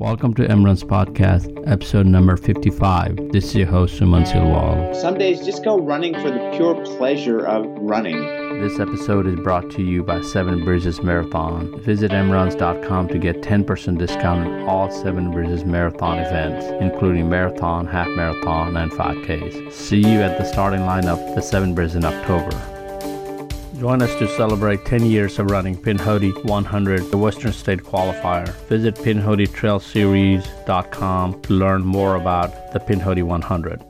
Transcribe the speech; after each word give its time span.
Welcome 0.00 0.32
to 0.36 0.50
M 0.50 0.64
Runs 0.64 0.82
podcast, 0.82 1.62
episode 1.70 2.06
number 2.06 2.34
55. 2.34 3.32
This 3.32 3.44
is 3.44 3.56
your 3.56 3.66
host, 3.66 4.00
Suman 4.00 4.24
Silwal. 4.26 4.96
Some 4.96 5.18
days 5.18 5.44
just 5.44 5.62
go 5.62 5.78
running 5.78 6.14
for 6.14 6.30
the 6.30 6.52
pure 6.56 6.74
pleasure 6.96 7.46
of 7.46 7.66
running. 7.78 8.18
This 8.62 8.80
episode 8.80 9.26
is 9.26 9.34
brought 9.36 9.70
to 9.72 9.82
you 9.82 10.02
by 10.02 10.22
Seven 10.22 10.64
Bridges 10.64 11.02
Marathon. 11.02 11.78
Visit 11.82 12.12
mruns.com 12.12 13.08
to 13.08 13.18
get 13.18 13.42
10% 13.42 13.98
discount 13.98 14.48
on 14.48 14.62
all 14.62 14.90
Seven 14.90 15.30
Bridges 15.32 15.66
Marathon 15.66 16.18
events, 16.18 16.64
including 16.80 17.28
marathon, 17.28 17.86
half 17.86 18.08
marathon, 18.08 18.78
and 18.78 18.90
5Ks. 18.92 19.70
See 19.70 19.98
you 19.98 20.22
at 20.22 20.38
the 20.38 20.44
starting 20.44 20.86
line 20.86 21.08
of 21.08 21.18
the 21.34 21.42
Seven 21.42 21.74
Bridges 21.74 21.96
in 21.96 22.06
October. 22.06 22.79
Join 23.80 24.02
us 24.02 24.14
to 24.16 24.28
celebrate 24.36 24.84
10 24.84 25.06
years 25.06 25.38
of 25.38 25.50
running 25.50 25.74
Pinhoti 25.74 26.44
100, 26.44 27.10
the 27.10 27.16
Western 27.16 27.50
State 27.50 27.82
Qualifier. 27.82 28.46
Visit 28.68 28.94
PinhotiTrailSeries.com 28.96 31.40
to 31.40 31.52
learn 31.54 31.82
more 31.82 32.16
about 32.16 32.74
the 32.74 32.78
Pinhoti 32.78 33.22
100. 33.22 33.82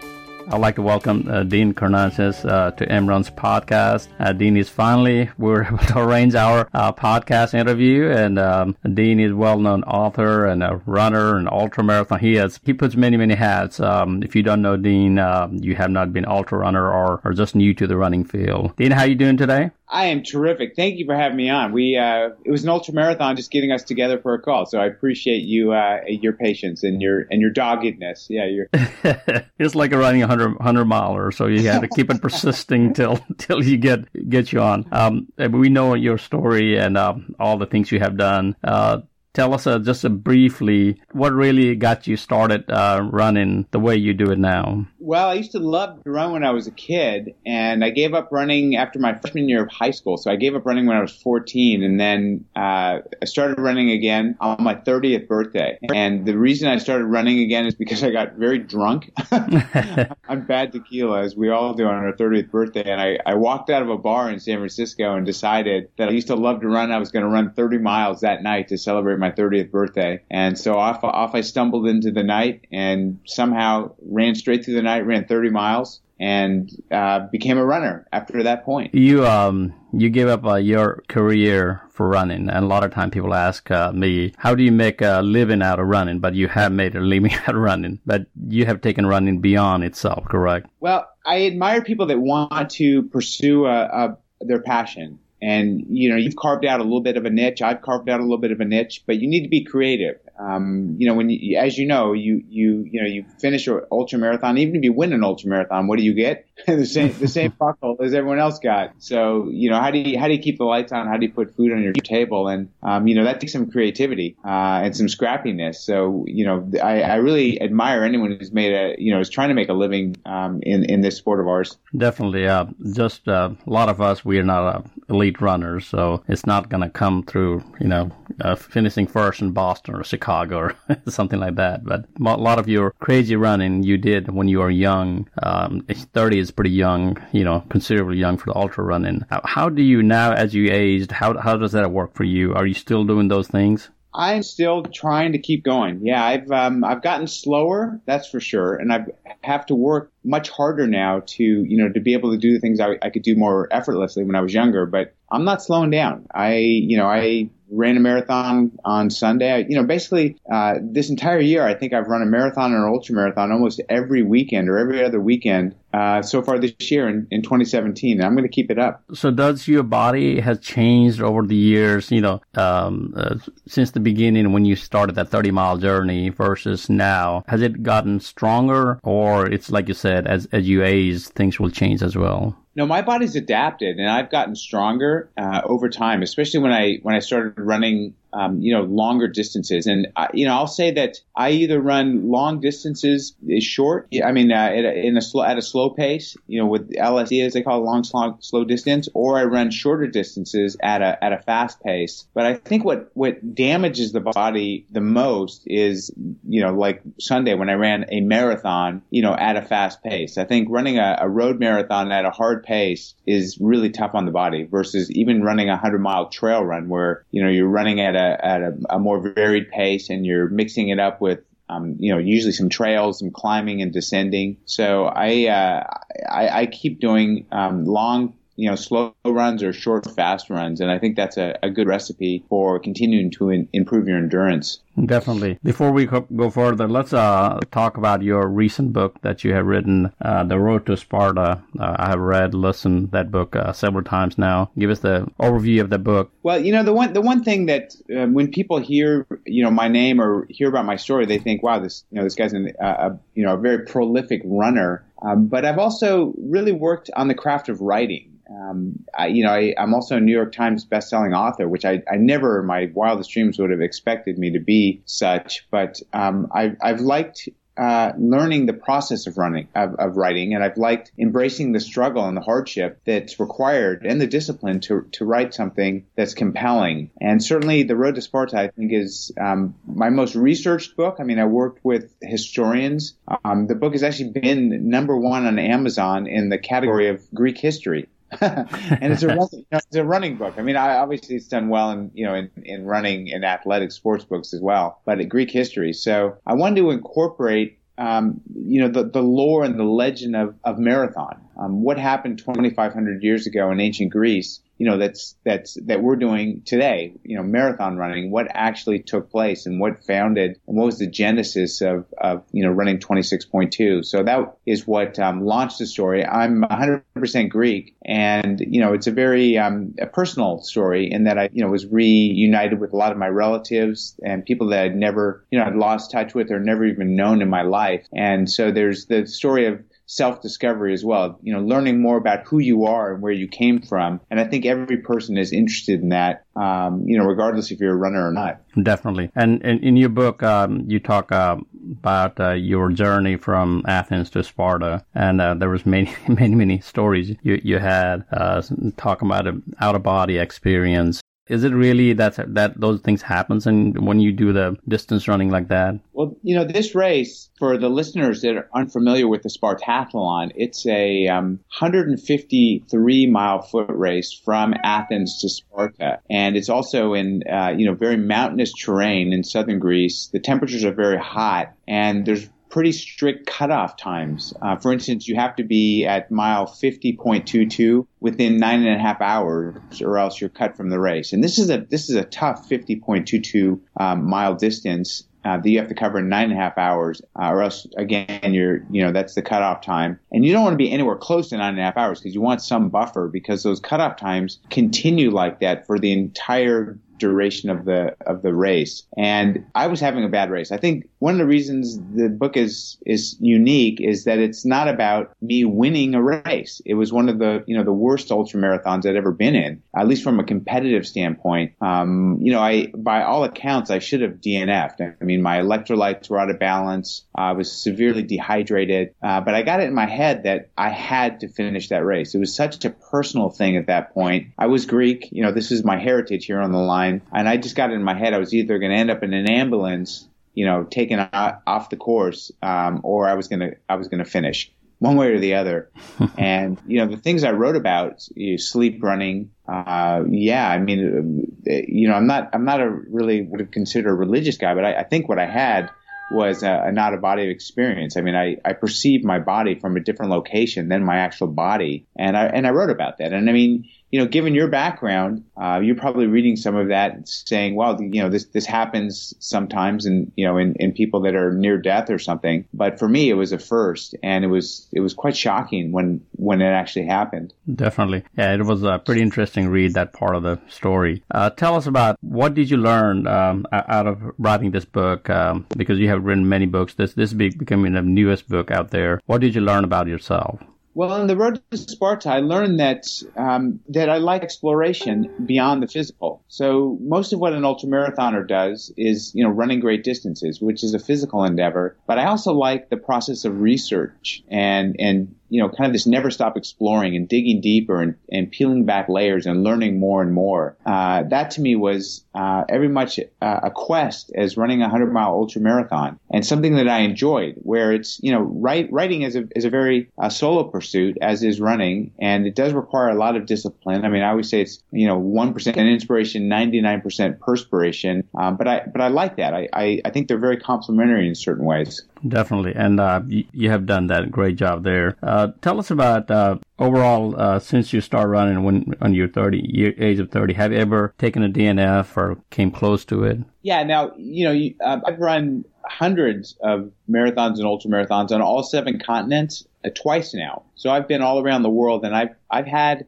I'd 0.52 0.60
like 0.60 0.74
to 0.76 0.82
welcome 0.82 1.28
uh, 1.28 1.42
Dean 1.44 1.74
Karnazes 1.74 2.48
uh, 2.48 2.70
to 2.72 2.88
M 2.90 3.08
Runs 3.08 3.30
podcast. 3.30 4.08
Uh, 4.18 4.32
Dean 4.32 4.56
is 4.56 4.68
finally, 4.68 5.30
we 5.38 5.52
are 5.52 5.64
able 5.66 5.78
to 5.78 5.98
arrange 5.98 6.34
our 6.34 6.68
uh, 6.74 6.92
podcast 6.92 7.54
interview, 7.54 8.10
and 8.10 8.36
um, 8.38 8.76
Dean 8.94 9.20
is 9.20 9.32
well-known 9.32 9.84
author 9.84 10.46
and 10.46 10.62
a 10.62 10.80
runner 10.86 11.36
and 11.36 11.48
ultra 11.48 11.84
marathon. 11.84 12.18
He 12.20 12.34
has 12.34 12.58
he 12.64 12.72
puts 12.72 12.96
many 12.96 13.16
many 13.16 13.34
hats. 13.34 13.78
Um, 13.80 14.22
if 14.24 14.34
you 14.34 14.42
don't 14.42 14.62
know 14.62 14.76
Dean, 14.76 15.18
um, 15.20 15.56
you 15.56 15.76
have 15.76 15.90
not 15.90 16.12
been 16.12 16.26
ultra 16.26 16.58
runner 16.58 16.90
or, 16.92 17.20
or 17.24 17.32
just 17.32 17.54
new 17.54 17.72
to 17.74 17.86
the 17.86 17.96
running 17.96 18.24
field. 18.24 18.74
Dean, 18.76 18.90
how 18.90 19.04
you 19.04 19.14
doing 19.14 19.36
today? 19.36 19.70
I 19.90 20.06
am 20.06 20.22
terrific. 20.22 20.76
Thank 20.76 20.98
you 20.98 21.04
for 21.04 21.16
having 21.16 21.36
me 21.36 21.50
on. 21.50 21.72
We 21.72 21.96
uh, 21.96 22.30
it 22.44 22.50
was 22.50 22.62
an 22.62 22.68
ultra 22.68 22.94
marathon 22.94 23.36
just 23.36 23.50
getting 23.50 23.72
us 23.72 23.82
together 23.82 24.18
for 24.20 24.34
a 24.34 24.40
call, 24.40 24.66
so 24.66 24.78
I 24.78 24.86
appreciate 24.86 25.40
you 25.40 25.72
uh, 25.72 25.98
your 26.06 26.32
patience 26.32 26.84
and 26.84 27.02
your 27.02 27.26
and 27.30 27.40
your 27.40 27.50
doggedness. 27.50 28.28
Yeah, 28.30 28.46
you're. 28.46 28.68
it's 29.58 29.74
like 29.74 29.92
a 29.92 29.98
running 29.98 30.22
a 30.22 30.28
hundred 30.28 30.56
hundred 30.60 30.90
or 30.92 31.32
so 31.32 31.46
you 31.46 31.66
have 31.68 31.82
to 31.82 31.88
keep 31.88 32.10
it 32.10 32.22
persisting 32.22 32.94
till 32.94 33.18
till 33.38 33.64
you 33.64 33.76
get 33.76 34.28
get 34.28 34.52
you 34.52 34.60
on. 34.60 34.86
Um, 34.92 35.26
we 35.36 35.68
know 35.68 35.94
your 35.94 36.18
story 36.18 36.78
and 36.78 36.96
uh, 36.96 37.14
all 37.40 37.58
the 37.58 37.66
things 37.66 37.90
you 37.90 37.98
have 37.98 38.16
done. 38.16 38.54
Uh, 38.62 39.00
tell 39.32 39.54
us 39.54 39.66
uh, 39.66 39.78
just 39.78 40.04
uh, 40.04 40.08
briefly 40.08 41.00
what 41.12 41.32
really 41.32 41.74
got 41.76 42.06
you 42.06 42.16
started 42.16 42.68
uh, 42.70 43.08
running 43.12 43.66
the 43.70 43.78
way 43.78 43.96
you 43.96 44.12
do 44.12 44.30
it 44.30 44.38
now. 44.38 44.86
Well, 44.98 45.28
I 45.28 45.34
used 45.34 45.52
to 45.52 45.58
love 45.58 46.02
to 46.04 46.10
run 46.10 46.32
when 46.32 46.44
I 46.44 46.50
was 46.50 46.66
a 46.66 46.72
kid, 46.72 47.34
and 47.46 47.84
I 47.84 47.90
gave 47.90 48.12
up 48.14 48.28
running 48.30 48.76
after 48.76 48.98
my 48.98 49.14
freshman 49.20 49.48
year 49.48 49.62
of 49.62 49.70
high 49.70 49.92
school. 49.92 50.16
So 50.16 50.30
I 50.30 50.36
gave 50.36 50.54
up 50.54 50.66
running 50.66 50.86
when 50.86 50.96
I 50.96 51.00
was 51.00 51.14
14, 51.14 51.82
and 51.82 51.98
then 51.98 52.44
uh, 52.56 52.98
I 53.22 53.24
started 53.24 53.60
running 53.60 53.90
again 53.90 54.36
on 54.40 54.62
my 54.62 54.74
30th 54.74 55.28
birthday. 55.28 55.78
And 55.94 56.26
the 56.26 56.36
reason 56.36 56.68
I 56.68 56.78
started 56.78 57.06
running 57.06 57.40
again 57.40 57.66
is 57.66 57.74
because 57.74 58.02
I 58.02 58.10
got 58.10 58.34
very 58.34 58.58
drunk 58.58 59.12
on 59.32 60.46
bad 60.46 60.72
tequila, 60.72 61.22
as 61.22 61.36
we 61.36 61.50
all 61.50 61.74
do 61.74 61.86
on 61.86 61.94
our 61.94 62.12
30th 62.12 62.50
birthday. 62.50 62.90
And 62.90 63.00
I, 63.00 63.18
I 63.24 63.34
walked 63.34 63.70
out 63.70 63.82
of 63.82 63.90
a 63.90 63.98
bar 63.98 64.30
in 64.30 64.40
San 64.40 64.58
Francisco 64.58 65.14
and 65.14 65.24
decided 65.24 65.88
that 65.98 66.08
I 66.08 66.12
used 66.12 66.26
to 66.28 66.34
love 66.34 66.60
to 66.60 66.68
run. 66.68 66.90
I 66.90 66.98
was 66.98 67.10
going 67.10 67.24
to 67.24 67.30
run 67.30 67.52
30 67.52 67.78
miles 67.78 68.20
that 68.20 68.42
night 68.42 68.68
to 68.68 68.78
celebrate 68.78 69.19
my 69.20 69.30
30th 69.30 69.70
birthday. 69.70 70.22
And 70.30 70.58
so 70.58 70.74
off, 70.76 71.04
off 71.04 71.34
I 71.34 71.42
stumbled 71.42 71.86
into 71.86 72.10
the 72.10 72.22
night 72.22 72.66
and 72.72 73.20
somehow 73.26 73.94
ran 74.02 74.34
straight 74.34 74.64
through 74.64 74.74
the 74.74 74.82
night, 74.82 75.06
ran 75.06 75.26
30 75.26 75.50
miles 75.50 76.00
and 76.20 76.70
uh, 76.90 77.20
became 77.32 77.56
a 77.56 77.64
runner 77.64 78.06
after 78.12 78.42
that 78.42 78.64
point. 78.64 78.94
You 78.94 79.26
um 79.26 79.72
you 79.92 80.10
gave 80.10 80.28
up 80.28 80.44
uh, 80.44 80.54
your 80.56 81.02
career 81.08 81.82
for 81.90 82.08
running, 82.08 82.48
and 82.48 82.64
a 82.64 82.68
lot 82.68 82.84
of 82.84 82.92
time 82.92 83.10
people 83.10 83.34
ask 83.34 83.70
uh, 83.70 83.90
me, 83.92 84.34
"How 84.36 84.54
do 84.54 84.62
you 84.62 84.70
make 84.70 85.00
a 85.00 85.22
living 85.22 85.62
out 85.62 85.80
of 85.80 85.86
running?" 85.88 86.20
But 86.20 86.34
you 86.34 86.46
have 86.48 86.72
made 86.72 86.94
a 86.94 87.00
living 87.00 87.32
out 87.46 87.56
of 87.56 87.60
running, 87.62 87.98
but 88.04 88.26
you 88.48 88.66
have 88.66 88.82
taken 88.82 89.06
running 89.06 89.40
beyond 89.40 89.82
itself, 89.82 90.26
correct? 90.26 90.68
Well, 90.78 91.08
I 91.26 91.46
admire 91.46 91.82
people 91.82 92.06
that 92.06 92.20
want 92.20 92.70
to 92.72 93.02
pursue 93.04 93.66
a, 93.66 93.82
a, 93.84 94.18
their 94.40 94.60
passion 94.60 95.18
and 95.42 95.84
you 95.88 96.08
know, 96.08 96.16
you've 96.16 96.36
carved 96.36 96.64
out 96.64 96.80
a 96.80 96.82
little 96.82 97.00
bit 97.00 97.16
of 97.16 97.24
a 97.24 97.30
niche. 97.30 97.62
I've 97.62 97.82
carved 97.82 98.08
out 98.08 98.20
a 98.20 98.22
little 98.22 98.38
bit 98.38 98.52
of 98.52 98.60
a 98.60 98.64
niche, 98.64 99.02
but 99.06 99.16
you 99.16 99.28
need 99.28 99.42
to 99.42 99.48
be 99.48 99.64
creative. 99.64 100.18
Um, 100.40 100.96
you 100.98 101.06
know, 101.06 101.14
when 101.14 101.28
you, 101.28 101.58
as 101.58 101.76
you 101.76 101.86
know, 101.86 102.12
you 102.14 102.42
you 102.48 102.88
you 102.90 103.02
know, 103.02 103.06
you 103.06 103.26
finish 103.38 103.66
an 103.66 103.82
ultra 103.92 104.18
marathon. 104.18 104.56
Even 104.56 104.76
if 104.76 104.82
you 104.82 104.92
win 104.92 105.12
an 105.12 105.22
ultra 105.22 105.50
marathon, 105.50 105.86
what 105.86 105.98
do 105.98 106.04
you 106.04 106.14
get? 106.14 106.46
the 106.66 106.86
same 106.86 107.12
the 107.18 107.28
same 107.28 107.52
buckle 107.58 107.96
as 108.02 108.14
everyone 108.14 108.38
else 108.38 108.58
got. 108.58 108.94
So 108.98 109.48
you 109.50 109.70
know, 109.70 109.78
how 109.78 109.90
do 109.90 109.98
you 109.98 110.18
how 110.18 110.28
do 110.28 110.32
you 110.32 110.40
keep 110.40 110.56
the 110.56 110.64
lights 110.64 110.92
on? 110.92 111.08
How 111.08 111.18
do 111.18 111.26
you 111.26 111.32
put 111.32 111.54
food 111.56 111.72
on 111.72 111.82
your 111.82 111.92
table? 111.92 112.48
And 112.48 112.70
um, 112.82 113.06
you 113.06 113.14
know, 113.14 113.24
that 113.24 113.40
takes 113.40 113.52
some 113.52 113.70
creativity 113.70 114.36
uh, 114.44 114.80
and 114.82 114.96
some 114.96 115.06
scrappiness. 115.06 115.76
So 115.76 116.24
you 116.26 116.46
know, 116.46 116.70
I, 116.82 117.02
I 117.02 117.14
really 117.16 117.60
admire 117.60 118.02
anyone 118.02 118.36
who's 118.38 118.52
made 118.52 118.72
a 118.72 118.94
you 118.98 119.12
know 119.12 119.20
is 119.20 119.28
trying 119.28 119.48
to 119.48 119.54
make 119.54 119.68
a 119.68 119.74
living 119.74 120.16
um, 120.24 120.60
in 120.62 120.84
in 120.84 121.02
this 121.02 121.18
sport 121.18 121.40
of 121.40 121.48
ours. 121.48 121.76
Definitely, 121.94 122.46
uh, 122.46 122.66
just 122.94 123.28
uh, 123.28 123.50
a 123.66 123.70
lot 123.70 123.90
of 123.90 124.00
us 124.00 124.24
we 124.24 124.38
are 124.38 124.44
not 124.44 124.74
uh, 124.74 124.82
elite 125.10 125.40
runners, 125.42 125.86
so 125.86 126.22
it's 126.28 126.46
not 126.46 126.70
going 126.70 126.82
to 126.82 126.88
come 126.88 127.24
through 127.24 127.62
you 127.78 127.88
know 127.88 128.10
uh, 128.40 128.54
finishing 128.54 129.06
first 129.06 129.42
in 129.42 129.52
Boston 129.52 129.96
or 129.96 130.02
Chicago 130.04 130.29
or 130.30 130.76
something 131.08 131.40
like 131.40 131.56
that. 131.56 131.84
But 131.84 132.06
a 132.24 132.36
lot 132.36 132.58
of 132.58 132.68
your 132.68 132.92
crazy 133.00 133.36
running 133.36 133.82
you 133.82 133.98
did 133.98 134.30
when 134.30 134.48
you 134.48 134.58
were 134.60 134.70
young. 134.70 135.28
Um, 135.42 135.84
30 135.88 136.38
is 136.38 136.50
pretty 136.50 136.70
young, 136.70 137.16
you 137.32 137.44
know, 137.44 137.64
considerably 137.68 138.18
young 138.18 138.36
for 138.36 138.46
the 138.46 138.56
ultra 138.56 138.84
running. 138.84 139.24
How, 139.30 139.40
how 139.44 139.68
do 139.68 139.82
you 139.82 140.02
now, 140.02 140.32
as 140.32 140.54
you 140.54 140.70
aged, 140.70 141.12
how, 141.12 141.38
how 141.38 141.56
does 141.56 141.72
that 141.72 141.90
work 141.90 142.14
for 142.14 142.24
you? 142.24 142.54
Are 142.54 142.66
you 142.66 142.74
still 142.74 143.04
doing 143.04 143.28
those 143.28 143.48
things? 143.48 143.90
I'm 144.12 144.42
still 144.42 144.82
trying 144.82 145.32
to 145.32 145.38
keep 145.38 145.64
going. 145.64 146.00
Yeah, 146.04 146.24
I've 146.24 146.50
um, 146.50 146.82
I've 146.82 147.00
gotten 147.02 147.28
slower, 147.28 148.00
that's 148.06 148.28
for 148.28 148.40
sure, 148.40 148.74
and 148.74 148.92
I 148.92 149.04
have 149.42 149.66
to 149.66 149.76
work 149.76 150.10
much 150.24 150.50
harder 150.50 150.86
now 150.86 151.22
to 151.24 151.42
you 151.42 151.76
know 151.76 151.90
to 151.90 152.00
be 152.00 152.12
able 152.12 152.32
to 152.32 152.38
do 152.38 152.52
the 152.52 152.60
things 152.60 152.80
I, 152.80 152.98
I 153.02 153.10
could 153.10 153.22
do 153.22 153.36
more 153.36 153.68
effortlessly 153.70 154.24
when 154.24 154.36
I 154.36 154.40
was 154.40 154.52
younger. 154.52 154.86
But 154.86 155.14
I'm 155.30 155.44
not 155.44 155.62
slowing 155.62 155.90
down. 155.90 156.26
I 156.34 156.56
you 156.56 156.96
know 156.96 157.06
I 157.06 157.50
ran 157.70 157.96
a 157.96 158.00
marathon 158.00 158.72
on 158.84 159.10
Sunday. 159.10 159.52
I, 159.52 159.58
you 159.58 159.76
know, 159.76 159.84
basically 159.84 160.36
uh, 160.52 160.74
this 160.82 161.10
entire 161.10 161.40
year, 161.40 161.64
I 161.64 161.74
think 161.74 161.92
I've 161.92 162.08
run 162.08 162.22
a 162.22 162.26
marathon 162.26 162.72
and 162.72 162.82
an 162.82 162.88
ultra 162.88 163.14
marathon 163.14 163.52
almost 163.52 163.80
every 163.88 164.22
weekend 164.22 164.68
or 164.68 164.78
every 164.78 165.04
other 165.04 165.20
weekend 165.20 165.76
uh, 165.92 166.22
so 166.22 166.42
far 166.42 166.58
this 166.58 166.72
year 166.90 167.08
in, 167.08 167.26
in 167.30 167.42
2017. 167.42 168.18
And 168.18 168.26
I'm 168.26 168.34
going 168.34 168.44
to 168.44 168.48
keep 168.48 168.70
it 168.70 168.78
up. 168.78 169.02
So 169.14 169.30
does 169.30 169.66
your 169.68 169.82
body 169.82 170.40
has 170.40 170.60
changed 170.60 171.20
over 171.20 171.46
the 171.46 171.56
years? 171.56 172.10
You 172.10 172.20
know, 172.20 172.40
um, 172.54 173.14
uh, 173.16 173.36
since 173.66 173.92
the 173.92 174.00
beginning 174.00 174.52
when 174.52 174.64
you 174.64 174.76
started 174.76 175.14
that 175.14 175.30
30 175.30 175.50
mile 175.52 175.78
journey 175.78 176.28
versus 176.28 176.90
now, 176.90 177.44
has 177.48 177.62
it 177.62 177.82
gotten 177.82 178.20
stronger, 178.20 179.00
or 179.02 179.46
it's 179.46 179.70
like 179.70 179.88
you 179.88 179.94
said, 179.94 180.09
as 180.10 180.46
as 180.52 180.68
you 180.68 180.84
age, 180.84 181.22
things 181.26 181.58
will 181.58 181.70
change 181.70 182.02
as 182.02 182.16
well? 182.16 182.56
No, 182.76 182.86
my 182.86 183.02
body's 183.02 183.36
adapted, 183.36 183.98
and 183.98 184.08
I've 184.08 184.30
gotten 184.30 184.54
stronger 184.54 185.30
uh, 185.36 185.62
over 185.64 185.88
time. 185.88 186.22
Especially 186.22 186.60
when 186.60 186.72
I 186.72 186.98
when 187.02 187.14
I 187.14 187.18
started 187.18 187.58
running 187.58 188.14
um, 188.32 188.60
you 188.60 188.72
know, 188.72 188.82
longer 188.82 189.28
distances. 189.28 189.86
And, 189.86 190.08
uh, 190.16 190.28
you 190.32 190.46
know, 190.46 190.54
I'll 190.54 190.66
say 190.66 190.92
that 190.92 191.18
I 191.36 191.50
either 191.50 191.80
run 191.80 192.30
long 192.30 192.60
distances 192.60 193.34
is 193.46 193.64
short. 193.64 194.08
I 194.24 194.32
mean, 194.32 194.52
uh, 194.52 194.54
at, 194.54 194.84
a, 194.84 195.06
in 195.06 195.16
a 195.16 195.22
slow, 195.22 195.42
at 195.42 195.58
a 195.58 195.62
slow 195.62 195.90
pace, 195.90 196.36
you 196.46 196.60
know, 196.60 196.66
with 196.66 196.90
LSD 196.90 197.44
as 197.44 197.54
they 197.54 197.62
call 197.62 197.80
it, 197.80 197.84
long, 197.84 198.04
slow, 198.04 198.36
slow 198.40 198.64
distance, 198.64 199.08
or 199.14 199.38
I 199.38 199.44
run 199.44 199.70
shorter 199.70 200.06
distances 200.06 200.76
at 200.82 201.02
a, 201.02 201.22
at 201.22 201.32
a 201.32 201.38
fast 201.38 201.80
pace. 201.80 202.26
But 202.34 202.46
I 202.46 202.54
think 202.54 202.84
what, 202.84 203.10
what 203.14 203.54
damages 203.54 204.12
the 204.12 204.20
body 204.20 204.86
the 204.90 205.00
most 205.00 205.62
is, 205.66 206.12
you 206.48 206.60
know, 206.60 206.72
like 206.72 207.02
Sunday 207.18 207.54
when 207.54 207.70
I 207.70 207.74
ran 207.74 208.06
a 208.10 208.20
marathon, 208.20 209.02
you 209.10 209.22
know, 209.22 209.34
at 209.34 209.56
a 209.56 209.62
fast 209.62 210.02
pace. 210.02 210.38
I 210.38 210.44
think 210.44 210.68
running 210.70 210.98
a, 210.98 211.18
a 211.20 211.28
road 211.28 211.58
marathon 211.58 212.12
at 212.12 212.24
a 212.24 212.30
hard 212.30 212.64
pace 212.64 213.14
is 213.26 213.58
really 213.60 213.90
tough 213.90 214.14
on 214.14 214.24
the 214.24 214.30
body 214.30 214.64
versus 214.64 215.10
even 215.10 215.42
running 215.42 215.68
a 215.68 215.76
hundred 215.76 216.00
mile 216.00 216.28
trail 216.28 216.64
run 216.64 216.88
where, 216.88 217.24
you 217.30 217.42
know, 217.42 217.50
you're 217.50 217.68
running 217.68 218.00
at 218.00 218.14
a 218.14 218.19
a, 218.20 218.44
at 218.44 218.62
a, 218.62 218.78
a 218.90 218.98
more 218.98 219.20
varied 219.20 219.70
pace 219.70 220.10
and 220.10 220.26
you're 220.26 220.48
mixing 220.48 220.88
it 220.88 220.98
up 220.98 221.20
with 221.20 221.40
um, 221.70 221.96
you 222.00 222.12
know, 222.12 222.18
usually 222.18 222.52
some 222.52 222.68
trails, 222.68 223.20
some 223.20 223.30
climbing 223.30 223.80
and 223.80 223.92
descending. 223.92 224.56
So 224.64 225.04
I, 225.04 225.46
uh, 225.46 225.84
I, 226.28 226.48
I, 226.62 226.66
keep 226.66 226.98
doing 227.00 227.46
um, 227.52 227.84
long 227.84 228.34
you 228.60 228.68
know, 228.68 228.76
slow 228.76 229.14
runs 229.24 229.62
or 229.62 229.72
short, 229.72 230.04
fast 230.10 230.50
runs. 230.50 230.82
And 230.82 230.90
I 230.90 230.98
think 230.98 231.16
that's 231.16 231.38
a, 231.38 231.58
a 231.62 231.70
good 231.70 231.86
recipe 231.86 232.44
for 232.50 232.78
continuing 232.78 233.30
to 233.32 233.48
in, 233.48 233.66
improve 233.72 234.06
your 234.06 234.18
endurance. 234.18 234.80
Definitely. 235.06 235.58
Before 235.62 235.92
we 235.92 236.04
go 236.04 236.50
further, 236.50 236.86
let's 236.86 237.14
uh, 237.14 237.58
talk 237.70 237.96
about 237.96 238.22
your 238.22 238.46
recent 238.46 238.92
book 238.92 239.18
that 239.22 239.44
you 239.44 239.54
have 239.54 239.64
written, 239.64 240.12
uh, 240.20 240.44
The 240.44 240.58
Road 240.58 240.84
to 240.86 240.96
Sparta. 240.98 241.62
Uh, 241.78 241.96
I 241.98 242.10
have 242.10 242.20
read, 242.20 242.52
listened 242.52 243.12
that 243.12 243.30
book 243.30 243.56
uh, 243.56 243.72
several 243.72 244.04
times 244.04 244.36
now. 244.36 244.70
Give 244.78 244.90
us 244.90 244.98
the 244.98 245.26
overview 245.40 245.80
of 245.80 245.88
the 245.88 245.98
book. 245.98 246.30
Well, 246.42 246.62
you 246.62 246.72
know, 246.72 246.82
the 246.82 246.92
one 246.92 247.14
the 247.14 247.22
one 247.22 247.42
thing 247.42 247.64
that 247.66 247.94
uh, 248.14 248.26
when 248.26 248.50
people 248.50 248.78
hear, 248.78 249.26
you 249.46 249.64
know, 249.64 249.70
my 249.70 249.88
name 249.88 250.20
or 250.20 250.46
hear 250.50 250.68
about 250.68 250.84
my 250.84 250.96
story, 250.96 251.24
they 251.24 251.38
think, 251.38 251.62
wow, 251.62 251.78
this 251.78 252.04
you 252.10 252.18
know 252.18 252.24
this 252.24 252.34
guy's 252.34 252.52
an, 252.52 252.72
a 252.78 253.16
you 253.34 253.44
know 253.44 253.54
a 253.54 253.58
very 253.58 253.86
prolific 253.86 254.42
runner. 254.44 255.02
Um, 255.22 255.46
but 255.46 255.64
I've 255.64 255.78
also 255.78 256.34
really 256.38 256.72
worked 256.72 257.10
on 257.16 257.28
the 257.28 257.34
craft 257.34 257.70
of 257.70 257.80
writing. 257.80 258.29
Um, 258.50 259.04
I, 259.16 259.28
you 259.28 259.44
know, 259.44 259.52
I, 259.52 259.74
am 259.76 259.94
also 259.94 260.16
a 260.16 260.20
New 260.20 260.32
York 260.32 260.52
Times 260.52 260.84
bestselling 260.84 261.36
author, 261.36 261.68
which 261.68 261.84
I, 261.84 262.02
I 262.10 262.16
never 262.16 262.62
my 262.62 262.90
wildest 262.92 263.30
dreams 263.30 263.58
would 263.58 263.70
have 263.70 263.80
expected 263.80 264.38
me 264.38 264.52
to 264.52 264.60
be 264.60 265.02
such. 265.04 265.66
But 265.70 266.00
um, 266.12 266.48
I, 266.52 266.76
I've 266.82 267.00
liked 267.00 267.48
uh, 267.80 268.12
learning 268.18 268.66
the 268.66 268.74
process 268.74 269.26
of 269.26 269.38
running 269.38 269.66
of, 269.74 269.94
of, 269.94 270.16
writing, 270.16 270.54
and 270.54 270.62
I've 270.62 270.76
liked 270.76 271.12
embracing 271.18 271.72
the 271.72 271.80
struggle 271.80 272.26
and 272.26 272.36
the 272.36 272.42
hardship 272.42 273.00
that's 273.06 273.40
required 273.40 274.04
and 274.04 274.20
the 274.20 274.26
discipline 274.26 274.80
to 274.80 275.06
to 275.12 275.24
write 275.24 275.54
something 275.54 276.04
that's 276.14 276.34
compelling. 276.34 277.10
And 277.20 277.42
certainly, 277.42 277.84
the 277.84 277.96
Road 277.96 278.16
to 278.16 278.20
Sparta, 278.20 278.58
I 278.58 278.68
think, 278.68 278.92
is 278.92 279.32
um, 279.40 279.76
my 279.86 280.10
most 280.10 280.34
researched 280.34 280.94
book. 280.94 281.16
I 281.20 281.22
mean, 281.22 281.38
I 281.38 281.46
worked 281.46 281.82
with 281.82 282.14
historians. 282.20 283.14
Um, 283.44 283.66
the 283.66 283.76
book 283.76 283.92
has 283.92 284.02
actually 284.02 284.32
been 284.32 284.90
number 284.90 285.16
one 285.16 285.46
on 285.46 285.58
Amazon 285.58 286.26
in 286.26 286.50
the 286.50 286.58
category 286.58 287.08
of 287.08 287.22
Greek 287.32 287.56
history. 287.56 288.08
and 288.40 289.12
it's 289.12 289.22
a 289.22 289.28
running, 289.28 289.48
you 289.52 289.66
know, 289.72 289.78
it's 289.78 289.96
a 289.96 290.04
running 290.04 290.36
book. 290.36 290.54
I 290.58 290.62
mean, 290.62 290.76
I, 290.76 290.96
obviously 290.96 291.36
it's 291.36 291.48
done 291.48 291.68
well 291.68 291.90
in 291.90 292.10
you 292.14 292.26
know 292.26 292.34
in, 292.34 292.50
in 292.64 292.84
running 292.84 293.32
and 293.32 293.44
athletic 293.44 293.92
sports 293.92 294.24
books 294.24 294.52
as 294.54 294.60
well, 294.60 295.00
but 295.04 295.26
Greek 295.28 295.50
history. 295.50 295.92
So 295.92 296.36
I 296.46 296.54
wanted 296.54 296.76
to 296.76 296.90
incorporate 296.90 297.78
um, 297.98 298.40
you 298.54 298.80
know 298.80 298.88
the 298.88 299.08
the 299.08 299.22
lore 299.22 299.64
and 299.64 299.78
the 299.78 299.84
legend 299.84 300.36
of 300.36 300.54
of 300.64 300.78
marathon. 300.78 301.40
Um, 301.58 301.82
what 301.82 301.98
happened 301.98 302.38
2,500 302.38 303.22
years 303.22 303.46
ago 303.46 303.70
in 303.70 303.80
ancient 303.80 304.10
Greece 304.10 304.60
you 304.80 304.86
know, 304.86 304.96
that's, 304.96 305.36
that's, 305.44 305.74
that 305.84 306.02
we're 306.02 306.16
doing 306.16 306.62
today, 306.64 307.12
you 307.22 307.36
know, 307.36 307.42
marathon 307.42 307.98
running, 307.98 308.30
what 308.30 308.46
actually 308.54 308.98
took 308.98 309.30
place 309.30 309.66
and 309.66 309.78
what 309.78 310.02
founded 310.06 310.58
and 310.66 310.76
what 310.78 310.86
was 310.86 310.96
the 310.96 311.06
genesis 311.06 311.82
of, 311.82 312.06
of, 312.16 312.44
you 312.50 312.64
know, 312.64 312.70
running 312.70 312.98
26.2. 312.98 314.02
So 314.06 314.22
that 314.22 314.56
is 314.64 314.86
what, 314.86 315.18
um, 315.18 315.44
launched 315.44 315.80
the 315.80 315.86
story. 315.86 316.24
I'm 316.24 316.62
100% 316.62 317.50
Greek 317.50 317.94
and, 318.06 318.58
you 318.58 318.80
know, 318.80 318.94
it's 318.94 319.06
a 319.06 319.10
very, 319.10 319.58
um, 319.58 319.94
a 320.00 320.06
personal 320.06 320.62
story 320.62 321.12
in 321.12 321.24
that 321.24 321.36
I, 321.36 321.50
you 321.52 321.62
know, 321.62 321.70
was 321.70 321.84
reunited 321.84 322.80
with 322.80 322.94
a 322.94 322.96
lot 322.96 323.12
of 323.12 323.18
my 323.18 323.28
relatives 323.28 324.18
and 324.24 324.46
people 324.46 324.68
that 324.68 324.82
I'd 324.82 324.96
never, 324.96 325.44
you 325.50 325.58
know, 325.58 325.66
I'd 325.66 325.76
lost 325.76 326.10
touch 326.10 326.34
with 326.34 326.50
or 326.50 326.58
never 326.58 326.86
even 326.86 327.16
known 327.16 327.42
in 327.42 327.50
my 327.50 327.64
life. 327.64 328.06
And 328.14 328.50
so 328.50 328.72
there's 328.72 329.04
the 329.04 329.26
story 329.26 329.66
of, 329.66 329.82
self 330.10 330.42
discovery 330.42 330.92
as 330.92 331.04
well. 331.04 331.38
You 331.40 331.52
know, 331.54 331.60
learning 331.60 332.02
more 332.02 332.16
about 332.16 332.44
who 332.44 332.58
you 332.58 332.84
are 332.84 333.14
and 333.14 333.22
where 333.22 333.32
you 333.32 333.46
came 333.46 333.80
from. 333.80 334.20
And 334.28 334.40
I 334.40 334.44
think 334.44 334.66
every 334.66 334.98
person 334.98 335.38
is 335.38 335.52
interested 335.52 336.00
in 336.00 336.08
that, 336.08 336.44
um, 336.56 337.04
you 337.06 337.16
know, 337.16 337.24
regardless 337.24 337.70
if 337.70 337.78
you're 337.78 337.92
a 337.92 337.96
runner 337.96 338.26
or 338.26 338.32
not. 338.32 338.60
Definitely. 338.82 339.30
And, 339.36 339.62
in 339.62 339.96
your 339.96 340.08
book, 340.08 340.42
um, 340.42 340.84
you 340.88 340.98
talk 340.98 341.30
uh, 341.30 341.58
about 341.92 342.40
uh, 342.40 342.52
your 342.52 342.90
journey 342.90 343.36
from 343.36 343.84
Athens 343.86 344.30
to 344.30 344.42
Sparta, 344.42 345.04
and 345.14 345.40
uh, 345.40 345.54
there 345.54 345.68
was 345.68 345.86
many, 345.86 346.12
many, 346.28 346.56
many 346.56 346.80
stories 346.80 347.36
you 347.42 347.60
you 347.62 347.78
had 347.78 348.24
uh, 348.32 348.62
talking 348.96 349.28
about 349.28 349.46
an 349.46 349.62
out 349.80 349.94
of 349.94 350.02
body 350.02 350.38
experience 350.38 351.19
is 351.50 351.64
it 351.64 351.72
really 351.72 352.12
that 352.12 352.36
that 352.54 352.80
those 352.80 353.00
things 353.00 353.20
happens 353.20 353.66
and 353.66 354.06
when 354.06 354.20
you 354.20 354.32
do 354.32 354.52
the 354.52 354.76
distance 354.86 355.26
running 355.26 355.50
like 355.50 355.68
that? 355.68 355.98
Well, 356.12 356.36
you 356.42 356.54
know, 356.54 356.64
this 356.64 356.94
race 356.94 357.50
for 357.58 357.76
the 357.76 357.88
listeners 357.88 358.40
that 358.42 358.56
are 358.56 358.68
unfamiliar 358.74 359.26
with 359.26 359.42
the 359.42 359.48
Spartathlon, 359.48 360.52
it's 360.54 360.86
a 360.86 361.26
um, 361.26 361.58
153 361.78 363.26
mile 363.26 363.62
foot 363.62 363.90
race 363.90 364.32
from 364.32 364.74
Athens 364.84 365.40
to 365.40 365.48
Sparta, 365.48 366.20
and 366.30 366.56
it's 366.56 366.68
also 366.68 367.14
in 367.14 367.42
uh, 367.52 367.74
you 367.76 367.84
know 367.84 367.94
very 367.94 368.16
mountainous 368.16 368.72
terrain 368.72 369.32
in 369.32 369.42
southern 369.42 369.80
Greece. 369.80 370.28
The 370.32 370.40
temperatures 370.40 370.84
are 370.84 370.94
very 370.94 371.18
hot, 371.18 371.74
and 371.88 372.24
there's 372.24 372.48
pretty 372.70 372.92
strict 372.92 373.46
cutoff 373.46 373.96
times. 373.96 374.54
Uh, 374.62 374.76
for 374.76 374.92
instance, 374.92 375.28
you 375.28 375.34
have 375.34 375.56
to 375.56 375.64
be 375.64 376.06
at 376.06 376.30
mile 376.30 376.66
50.22 376.66 378.06
within 378.20 378.56
nine 378.56 378.84
and 378.84 378.96
a 378.96 379.02
half 379.02 379.20
hours, 379.20 380.00
or 380.00 380.18
else 380.18 380.40
you're 380.40 380.50
cut 380.50 380.76
from 380.76 380.88
the 380.88 381.00
race. 381.00 381.32
And 381.32 381.44
this 381.44 381.58
is 381.58 381.68
a 381.68 381.78
this 381.78 382.08
is 382.08 382.16
a 382.16 382.24
tough 382.24 382.68
50.22 382.68 383.80
um, 383.98 384.28
mile 384.28 384.54
distance. 384.54 385.24
Uh, 385.42 385.56
that 385.56 385.70
you 385.70 385.78
have 385.78 385.88
to 385.88 385.94
cover 385.94 386.18
in 386.18 386.28
nine 386.28 386.50
and 386.50 386.52
a 386.52 386.62
half 386.62 386.76
hours, 386.76 387.22
uh, 387.40 387.48
or 387.48 387.62
else 387.62 387.86
again 387.96 388.52
you're, 388.52 388.84
you 388.90 389.02
know, 389.02 389.10
that's 389.10 389.34
the 389.34 389.40
cutoff 389.40 389.80
time. 389.80 390.20
And 390.30 390.44
you 390.44 390.52
don't 390.52 390.62
want 390.62 390.74
to 390.74 390.76
be 390.76 390.92
anywhere 390.92 391.16
close 391.16 391.48
to 391.48 391.56
nine 391.56 391.70
and 391.70 391.80
a 391.80 391.82
half 391.82 391.96
hours 391.96 392.20
because 392.20 392.34
you 392.34 392.42
want 392.42 392.60
some 392.60 392.90
buffer 392.90 393.26
because 393.26 393.62
those 393.62 393.80
cutoff 393.80 394.18
times 394.18 394.58
continue 394.68 395.30
like 395.30 395.60
that 395.60 395.86
for 395.86 395.98
the 395.98 396.12
entire 396.12 396.98
duration 397.20 397.70
of 397.70 397.84
the 397.84 398.16
of 398.26 398.42
the 398.42 398.52
race. 398.52 399.04
And 399.16 399.66
I 399.74 399.86
was 399.86 400.00
having 400.00 400.24
a 400.24 400.28
bad 400.28 400.50
race. 400.50 400.72
I 400.72 400.78
think 400.78 401.08
one 401.20 401.34
of 401.34 401.38
the 401.38 401.46
reasons 401.46 401.98
the 402.14 402.28
book 402.28 402.56
is 402.56 402.98
is 403.06 403.36
unique 403.38 404.00
is 404.00 404.24
that 404.24 404.38
it's 404.38 404.64
not 404.64 404.88
about 404.88 405.32
me 405.40 405.64
winning 405.64 406.14
a 406.14 406.22
race. 406.22 406.82
It 406.84 406.94
was 406.94 407.12
one 407.12 407.28
of 407.28 407.38
the 407.38 407.62
you 407.66 407.76
know 407.76 407.84
the 407.84 407.92
worst 407.92 408.32
ultra 408.32 408.60
marathons 408.60 409.06
I'd 409.06 409.16
ever 409.16 409.32
been 409.32 409.54
in, 409.54 409.82
at 409.94 410.08
least 410.08 410.24
from 410.24 410.40
a 410.40 410.44
competitive 410.44 411.06
standpoint. 411.06 411.74
Um, 411.80 412.38
you 412.40 412.52
know, 412.52 412.60
I 412.60 412.86
by 412.88 413.22
all 413.22 413.44
accounts 413.44 413.90
I 413.90 414.00
should 414.00 414.22
have 414.22 414.40
DNF'd. 414.40 415.00
I 415.00 415.24
mean, 415.24 415.42
my 415.42 415.58
electrolytes 415.58 416.28
were 416.28 416.40
out 416.40 416.50
of 416.50 416.58
balance. 416.58 417.24
I 417.34 417.52
was 417.52 417.70
severely 417.70 418.22
dehydrated, 418.22 419.14
uh, 419.22 419.40
but 419.42 419.54
I 419.54 419.62
got 419.62 419.80
it 419.80 419.84
in 419.84 419.94
my 419.94 420.06
head 420.06 420.44
that 420.44 420.70
I 420.76 420.88
had 420.88 421.40
to 421.40 421.48
finish 421.48 421.90
that 421.90 422.04
race. 422.04 422.34
It 422.34 422.38
was 422.38 422.54
such 422.54 422.84
a 422.84 422.90
personal 423.10 423.50
thing 423.50 423.76
at 423.76 423.86
that 423.86 424.14
point. 424.14 424.48
I 424.58 424.66
was 424.66 424.86
Greek. 424.86 425.28
You 425.32 425.42
know, 425.42 425.52
this 425.52 425.72
is 425.72 425.84
my 425.84 425.98
heritage 425.98 426.46
here 426.46 426.60
on 426.60 426.72
the 426.72 426.78
line 426.78 427.22
and 427.32 427.48
I 427.48 427.56
just 427.56 427.76
got 427.76 427.90
it 427.90 427.94
in 427.94 428.02
my 428.02 428.14
head 428.14 428.34
I 428.34 428.38
was 428.38 428.54
either 428.54 428.78
going 428.78 428.92
to 428.92 428.96
end 428.96 429.10
up 429.10 429.22
in 429.22 429.34
an 429.34 429.50
ambulance, 429.50 430.28
you 430.54 430.66
know, 430.66 430.84
taken 430.84 431.18
off 431.20 431.90
the 431.90 431.96
course, 431.96 432.52
um, 432.62 433.00
or 433.02 433.28
I 433.28 433.34
was 433.34 433.48
going 433.48 433.60
to 433.60 433.76
I 433.88 433.96
was 433.96 434.08
going 434.08 434.22
to 434.22 434.30
finish 434.30 434.72
one 434.98 435.16
way 435.16 435.32
or 435.32 435.38
the 435.38 435.54
other. 435.54 435.90
and 436.38 436.78
you 436.86 436.98
know, 436.98 437.10
the 437.10 437.16
things 437.16 437.42
I 437.42 437.52
wrote 437.52 437.76
about, 437.76 438.26
you 438.34 438.52
know, 438.52 438.56
sleep 438.58 439.02
running, 439.02 439.50
uh, 439.66 440.22
yeah, 440.28 440.68
I 440.68 440.78
mean, 440.78 441.56
you 441.64 442.08
know, 442.08 442.14
I'm 442.14 442.26
not 442.26 442.50
I'm 442.52 442.64
not 442.64 442.80
a 442.80 442.88
really 442.88 443.42
would 443.42 443.60
have 443.60 443.70
considered 443.70 444.10
a 444.10 444.14
religious 444.14 444.56
guy, 444.56 444.74
but 444.74 444.84
I, 444.84 444.94
I 445.00 445.02
think 445.04 445.28
what 445.28 445.38
I 445.38 445.46
had 445.46 445.90
was 446.30 446.62
a, 446.62 446.84
a 446.86 446.92
not 446.92 447.14
a 447.14 447.18
body 447.18 447.44
of 447.44 447.50
experience. 447.50 448.16
I 448.16 448.20
mean, 448.20 448.34
I, 448.34 448.56
I 448.64 448.72
perceived 448.72 449.24
my 449.24 449.38
body 449.38 449.78
from 449.78 449.96
a 449.96 450.00
different 450.00 450.30
location 450.30 450.88
than 450.88 451.04
my 451.04 451.16
actual 451.16 451.48
body. 451.48 452.06
And 452.16 452.36
I, 452.36 452.46
and 452.46 452.66
I 452.66 452.70
wrote 452.70 452.90
about 452.90 453.18
that. 453.18 453.32
And 453.32 453.48
I 453.48 453.52
mean, 453.52 453.88
you 454.10 454.18
know, 454.18 454.26
given 454.26 454.54
your 454.54 454.68
background, 454.68 455.44
uh, 455.56 455.80
you're 455.82 455.94
probably 455.94 456.26
reading 456.26 456.56
some 456.56 456.74
of 456.74 456.88
that 456.88 457.28
saying, 457.28 457.76
well, 457.76 458.00
you 458.00 458.22
know, 458.22 458.28
this, 458.28 458.46
this 458.46 458.66
happens 458.66 459.34
sometimes 459.38 460.04
in, 460.04 460.32
you 460.36 460.44
know, 460.44 460.56
in, 460.56 460.74
in 460.80 460.92
people 460.92 461.20
that 461.20 461.34
are 461.34 461.52
near 461.52 461.78
death 461.78 462.10
or 462.10 462.18
something. 462.18 462.66
But 462.74 462.98
for 462.98 463.08
me, 463.08 463.30
it 463.30 463.34
was 463.34 463.52
a 463.52 463.58
first 463.58 464.16
and 464.22 464.44
it 464.44 464.48
was, 464.48 464.88
it 464.92 465.00
was 465.00 465.14
quite 465.14 465.36
shocking 465.36 465.92
when, 465.92 466.24
when 466.32 466.60
it 466.60 466.66
actually 466.66 467.06
happened. 467.06 467.54
Definitely. 467.72 468.24
Yeah, 468.36 468.54
it 468.54 468.64
was 468.64 468.82
a 468.82 468.98
pretty 468.98 469.22
interesting 469.22 469.68
read, 469.68 469.94
that 469.94 470.12
part 470.12 470.34
of 470.34 470.42
the 470.42 470.60
story. 470.68 471.22
Uh, 471.30 471.50
tell 471.50 471.76
us 471.76 471.86
about 471.86 472.16
what 472.20 472.54
did 472.54 472.68
you 472.68 472.78
learn, 472.78 473.26
um, 473.28 473.66
out 473.72 474.06
of 474.06 474.20
writing 474.38 474.72
this 474.72 474.84
book? 474.84 475.30
Um, 475.30 475.66
because 475.76 475.98
you 475.98 476.08
have 476.08 476.24
written 476.24 476.48
many 476.48 476.66
books. 476.66 476.94
This, 476.94 477.14
this 477.14 477.32
becoming 477.32 477.92
the 477.92 478.02
newest 478.02 478.48
book 478.48 478.70
out 478.70 478.90
there. 478.90 479.20
What 479.26 479.40
did 479.40 479.54
you 479.54 479.60
learn 479.60 479.84
about 479.84 480.08
yourself? 480.08 480.60
Well, 481.00 481.12
on 481.12 481.28
the 481.28 481.36
road 481.36 481.62
to 481.70 481.78
Sparta, 481.78 482.28
I 482.28 482.40
learned 482.40 482.78
that 482.78 483.06
um, 483.34 483.80
that 483.88 484.10
I 484.10 484.18
like 484.18 484.42
exploration 484.42 485.32
beyond 485.46 485.82
the 485.82 485.86
physical. 485.86 486.44
So 486.48 486.98
most 487.00 487.32
of 487.32 487.40
what 487.40 487.54
an 487.54 487.62
ultramarathoner 487.62 488.46
does 488.46 488.92
is, 488.98 489.34
you 489.34 489.42
know, 489.42 489.48
running 489.48 489.80
great 489.80 490.04
distances, 490.04 490.60
which 490.60 490.84
is 490.84 490.92
a 490.92 490.98
physical 490.98 491.42
endeavor. 491.42 491.96
But 492.06 492.18
I 492.18 492.26
also 492.26 492.52
like 492.52 492.90
the 492.90 492.98
process 492.98 493.46
of 493.46 493.62
research 493.62 494.42
and 494.50 494.94
and 494.98 495.34
you 495.50 495.60
know, 495.60 495.68
kind 495.68 495.86
of 495.86 495.92
this 495.92 496.06
never 496.06 496.30
stop 496.30 496.56
exploring 496.56 497.16
and 497.16 497.28
digging 497.28 497.60
deeper 497.60 498.00
and, 498.00 498.14
and 498.32 498.50
peeling 498.50 498.84
back 498.84 499.08
layers 499.08 499.46
and 499.46 499.64
learning 499.64 499.98
more 499.98 500.22
and 500.22 500.32
more. 500.32 500.76
Uh, 500.86 501.24
that 501.24 501.50
to 501.50 501.60
me 501.60 501.76
was 501.76 502.24
uh, 502.34 502.64
every 502.68 502.88
much 502.88 503.18
uh, 503.42 503.60
a 503.64 503.70
quest 503.70 504.32
as 504.34 504.56
running 504.56 504.80
a 504.80 504.84
100 504.84 505.12
mile 505.12 505.30
ultra 505.30 505.60
marathon 505.60 506.18
and 506.30 506.46
something 506.46 506.76
that 506.76 506.88
I 506.88 507.00
enjoyed 507.00 507.56
where 507.56 507.92
it's, 507.92 508.20
you 508.22 508.32
know, 508.32 508.40
write, 508.40 508.90
writing 508.92 509.22
is 509.22 509.36
a, 509.36 509.48
is 509.54 509.64
a 509.64 509.70
very 509.70 510.10
uh, 510.16 510.28
solo 510.28 510.64
pursuit 510.64 511.18
as 511.20 511.42
is 511.42 511.60
running 511.60 512.12
and 512.20 512.46
it 512.46 512.54
does 512.54 512.72
require 512.72 513.08
a 513.08 513.14
lot 513.14 513.36
of 513.36 513.46
discipline. 513.46 514.04
I 514.04 514.08
mean, 514.08 514.22
I 514.22 514.30
always 514.30 514.48
say 514.48 514.62
it's, 514.62 514.82
you 514.92 515.06
know, 515.06 515.20
1% 515.20 515.76
inspiration, 515.76 516.48
99% 516.48 517.40
perspiration. 517.40 518.28
Um, 518.38 518.56
but 518.56 518.68
I, 518.68 518.82
but 518.86 519.00
I 519.00 519.08
like 519.08 519.36
that. 519.36 519.52
I, 519.52 519.68
I, 519.72 520.00
I 520.04 520.10
think 520.10 520.28
they're 520.28 520.38
very 520.38 520.58
complementary 520.58 521.26
in 521.26 521.34
certain 521.34 521.64
ways. 521.64 522.02
Definitely, 522.26 522.74
and 522.74 523.00
uh, 523.00 523.22
you, 523.26 523.70
have 523.70 523.86
done 523.86 524.08
that 524.08 524.30
great 524.30 524.56
job 524.56 524.84
there. 524.84 525.16
Uh, 525.22 525.48
tell 525.62 525.78
us 525.78 525.90
about 525.90 526.30
uh, 526.30 526.56
overall 526.78 527.34
uh, 527.40 527.58
since 527.58 527.92
you 527.92 528.00
start 528.02 528.28
running 528.28 528.62
when 528.62 528.94
on 529.00 529.14
your 529.14 529.28
thirty 529.28 529.60
year, 529.64 529.94
age 529.96 530.18
of 530.18 530.30
thirty. 530.30 530.52
Have 530.52 530.72
you 530.72 530.78
ever 530.78 531.14
taken 531.18 531.42
a 531.42 531.48
DNF 531.48 532.16
or 532.16 532.36
came 532.50 532.70
close 532.70 533.06
to 533.06 533.24
it? 533.24 533.38
Yeah. 533.62 533.82
Now 533.84 534.12
you 534.18 534.44
know 534.44 534.52
you, 534.52 534.74
uh, 534.84 535.00
I've 535.06 535.18
run 535.18 535.64
hundreds 535.84 536.56
of 536.62 536.90
marathons 537.08 537.56
and 537.56 537.64
ultra 537.64 537.90
marathons 537.90 538.32
on 538.32 538.42
all 538.42 538.62
seven 538.62 538.98
continents 538.98 539.66
uh, 539.84 539.88
twice 539.94 540.34
now. 540.34 540.64
So 540.74 540.90
I've 540.90 541.08
been 541.08 541.22
all 541.22 541.42
around 541.42 541.62
the 541.62 541.70
world, 541.70 542.04
and 542.04 542.14
I've 542.14 542.34
I've 542.50 542.66
had 542.66 543.06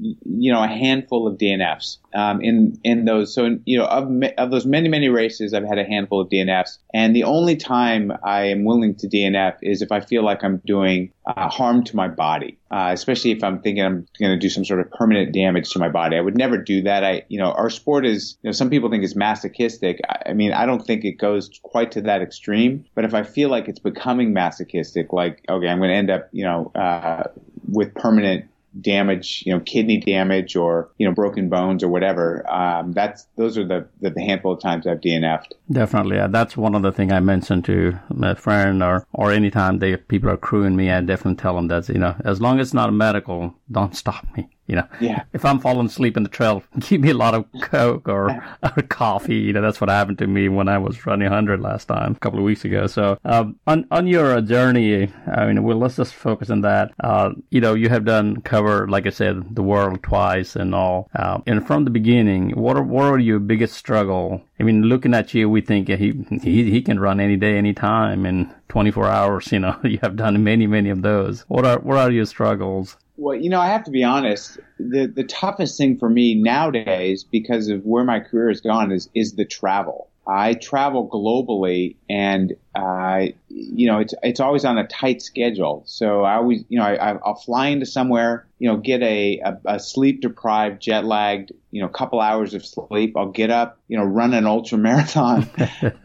you 0.00 0.52
know, 0.52 0.62
a 0.62 0.68
handful 0.68 1.26
of 1.26 1.38
DNFs 1.38 1.98
um, 2.14 2.40
in 2.40 2.78
in 2.84 3.04
those. 3.04 3.34
So 3.34 3.44
in, 3.44 3.62
you 3.64 3.78
know, 3.78 3.86
of 3.86 4.08
of 4.38 4.50
those 4.50 4.66
many 4.66 4.88
many 4.88 5.08
races, 5.08 5.54
I've 5.54 5.64
had 5.64 5.78
a 5.78 5.84
handful 5.84 6.20
of 6.20 6.28
DNFs, 6.28 6.78
and 6.94 7.14
the 7.14 7.24
only 7.24 7.56
time 7.56 8.12
I 8.22 8.44
am 8.44 8.64
willing 8.64 8.94
to 8.96 9.08
DNF 9.08 9.56
is 9.62 9.82
if 9.82 9.92
I 9.92 10.00
feel 10.00 10.24
like 10.24 10.42
I'm 10.42 10.58
doing 10.66 11.12
uh, 11.26 11.48
harm 11.48 11.84
to 11.84 11.96
my 11.96 12.08
body, 12.08 12.58
uh, 12.70 12.90
especially 12.92 13.32
if 13.32 13.44
I'm 13.44 13.60
thinking 13.60 13.84
I'm 13.84 14.06
going 14.18 14.32
to 14.32 14.38
do 14.38 14.48
some 14.48 14.64
sort 14.64 14.80
of 14.80 14.90
permanent 14.90 15.32
damage 15.32 15.70
to 15.70 15.78
my 15.78 15.88
body. 15.88 16.16
I 16.16 16.20
would 16.20 16.38
never 16.38 16.56
do 16.56 16.82
that. 16.82 17.04
I, 17.04 17.22
you 17.28 17.38
know, 17.38 17.52
our 17.52 17.68
sport 17.68 18.06
is, 18.06 18.38
you 18.42 18.48
know, 18.48 18.52
some 18.52 18.70
people 18.70 18.90
think 18.90 19.04
it's 19.04 19.16
masochistic. 19.16 20.00
I, 20.08 20.30
I 20.30 20.32
mean, 20.32 20.52
I 20.52 20.64
don't 20.64 20.84
think 20.84 21.04
it 21.04 21.18
goes 21.18 21.50
quite 21.62 21.92
to 21.92 22.00
that 22.02 22.22
extreme. 22.22 22.84
But 22.94 23.04
if 23.04 23.14
I 23.14 23.22
feel 23.24 23.50
like 23.50 23.68
it's 23.68 23.78
becoming 23.78 24.32
masochistic, 24.32 25.12
like 25.12 25.44
okay, 25.48 25.68
I'm 25.68 25.78
going 25.78 25.90
to 25.90 25.96
end 25.96 26.10
up, 26.10 26.28
you 26.32 26.44
know, 26.44 26.72
uh, 26.74 27.24
with 27.68 27.94
permanent 27.94 28.46
damage, 28.80 29.42
you 29.46 29.52
know, 29.52 29.60
kidney 29.60 29.98
damage 29.98 30.56
or, 30.56 30.90
you 30.98 31.06
know, 31.06 31.14
broken 31.14 31.48
bones 31.48 31.82
or 31.82 31.88
whatever. 31.88 32.48
Um, 32.50 32.92
that's, 32.92 33.26
those 33.36 33.58
are 33.58 33.66
the, 33.66 33.88
the, 34.00 34.10
the, 34.10 34.22
handful 34.22 34.52
of 34.52 34.60
times 34.60 34.86
I've 34.86 35.00
DNF'd. 35.00 35.54
Definitely. 35.70 36.16
Yeah. 36.16 36.28
That's 36.28 36.56
one 36.56 36.74
of 36.74 36.82
the 36.82 36.92
things 36.92 37.12
I 37.12 37.20
mentioned 37.20 37.64
to 37.66 37.98
my 38.10 38.34
friend 38.34 38.82
or, 38.82 39.06
or 39.12 39.32
anytime 39.32 39.78
they, 39.78 39.96
people 39.96 40.30
are 40.30 40.36
crewing 40.36 40.76
me, 40.76 40.90
I 40.90 41.00
definitely 41.00 41.40
tell 41.40 41.56
them 41.56 41.68
that, 41.68 41.88
you 41.88 41.98
know, 41.98 42.14
as 42.24 42.40
long 42.40 42.60
as 42.60 42.68
it's 42.68 42.74
not 42.74 42.92
medical, 42.92 43.54
don't 43.70 43.96
stop 43.96 44.26
me. 44.36 44.48
You 44.68 44.76
know, 44.76 44.88
yeah. 45.00 45.24
if 45.32 45.46
I'm 45.46 45.60
falling 45.60 45.86
asleep 45.86 46.18
in 46.18 46.22
the 46.22 46.28
trail, 46.28 46.62
give 46.78 47.00
me 47.00 47.10
a 47.10 47.14
lot 47.14 47.34
of 47.34 47.46
Coke 47.62 48.06
or, 48.06 48.30
or 48.62 48.82
coffee. 48.82 49.36
You 49.36 49.54
know, 49.54 49.62
that's 49.62 49.80
what 49.80 49.88
happened 49.88 50.18
to 50.18 50.26
me 50.26 50.50
when 50.50 50.68
I 50.68 50.76
was 50.76 51.06
running 51.06 51.26
100 51.26 51.60
last 51.60 51.86
time, 51.86 52.12
a 52.12 52.18
couple 52.18 52.38
of 52.38 52.44
weeks 52.44 52.66
ago. 52.66 52.86
So, 52.86 53.18
um, 53.24 53.58
on, 53.66 53.86
on 53.90 54.06
your 54.06 54.40
journey, 54.42 55.10
I 55.26 55.46
mean, 55.46 55.62
well, 55.62 55.78
let's 55.78 55.96
just 55.96 56.14
focus 56.14 56.50
on 56.50 56.60
that. 56.60 56.92
Uh, 57.02 57.30
you 57.50 57.62
know, 57.62 57.72
you 57.72 57.88
have 57.88 58.04
done 58.04 58.42
cover, 58.42 58.86
like 58.86 59.06
I 59.06 59.10
said, 59.10 59.54
the 59.54 59.62
world 59.62 60.02
twice 60.02 60.54
and 60.54 60.74
all. 60.74 61.08
Uh, 61.14 61.40
and 61.46 61.66
from 61.66 61.84
the 61.84 61.90
beginning, 61.90 62.50
what 62.50 62.76
are, 62.76 62.82
what 62.82 63.04
are 63.04 63.18
your 63.18 63.38
biggest 63.38 63.74
struggle? 63.74 64.42
I 64.60 64.64
mean, 64.64 64.82
looking 64.82 65.14
at 65.14 65.32
you, 65.32 65.48
we 65.48 65.62
think 65.62 65.88
he, 65.88 66.12
he, 66.42 66.70
he 66.70 66.82
can 66.82 67.00
run 67.00 67.20
any 67.20 67.36
day, 67.36 67.56
any 67.56 67.72
time 67.72 68.26
in 68.26 68.52
24 68.68 69.06
hours. 69.06 69.50
You 69.50 69.60
know, 69.60 69.80
you 69.84 69.98
have 70.02 70.16
done 70.16 70.44
many, 70.44 70.66
many 70.66 70.90
of 70.90 71.00
those. 71.00 71.42
What 71.48 71.64
are, 71.64 71.78
what 71.78 71.96
are 71.96 72.10
your 72.10 72.26
struggles? 72.26 72.96
Well, 73.18 73.34
you 73.34 73.50
know, 73.50 73.60
I 73.60 73.66
have 73.66 73.84
to 73.84 73.90
be 73.90 74.04
honest. 74.04 74.60
The 74.78 75.06
the 75.06 75.24
toughest 75.24 75.76
thing 75.76 75.98
for 75.98 76.08
me 76.08 76.36
nowadays, 76.36 77.24
because 77.24 77.68
of 77.68 77.84
where 77.84 78.04
my 78.04 78.20
career 78.20 78.48
has 78.48 78.60
gone, 78.60 78.92
is 78.92 79.10
is 79.12 79.34
the 79.34 79.44
travel. 79.44 80.08
I 80.24 80.54
travel 80.54 81.08
globally, 81.08 81.96
and 82.08 82.54
uh, 82.76 83.26
you 83.48 83.88
know, 83.88 83.98
it's 83.98 84.14
it's 84.22 84.38
always 84.38 84.64
on 84.64 84.78
a 84.78 84.86
tight 84.86 85.20
schedule. 85.20 85.82
So 85.86 86.22
I 86.22 86.34
always, 86.34 86.64
you 86.68 86.78
know, 86.78 86.84
I, 86.84 87.18
I'll 87.24 87.34
fly 87.34 87.68
into 87.68 87.86
somewhere, 87.86 88.46
you 88.60 88.68
know, 88.68 88.76
get 88.76 89.02
a, 89.02 89.40
a, 89.40 89.58
a 89.64 89.80
sleep 89.80 90.20
deprived, 90.20 90.80
jet 90.80 91.04
lagged, 91.04 91.50
you 91.72 91.82
know, 91.82 91.88
couple 91.88 92.20
hours 92.20 92.54
of 92.54 92.64
sleep. 92.64 93.16
I'll 93.16 93.32
get 93.32 93.50
up, 93.50 93.80
you 93.88 93.98
know, 93.98 94.04
run 94.04 94.32
an 94.32 94.46
ultra 94.46 94.78
marathon, 94.78 95.50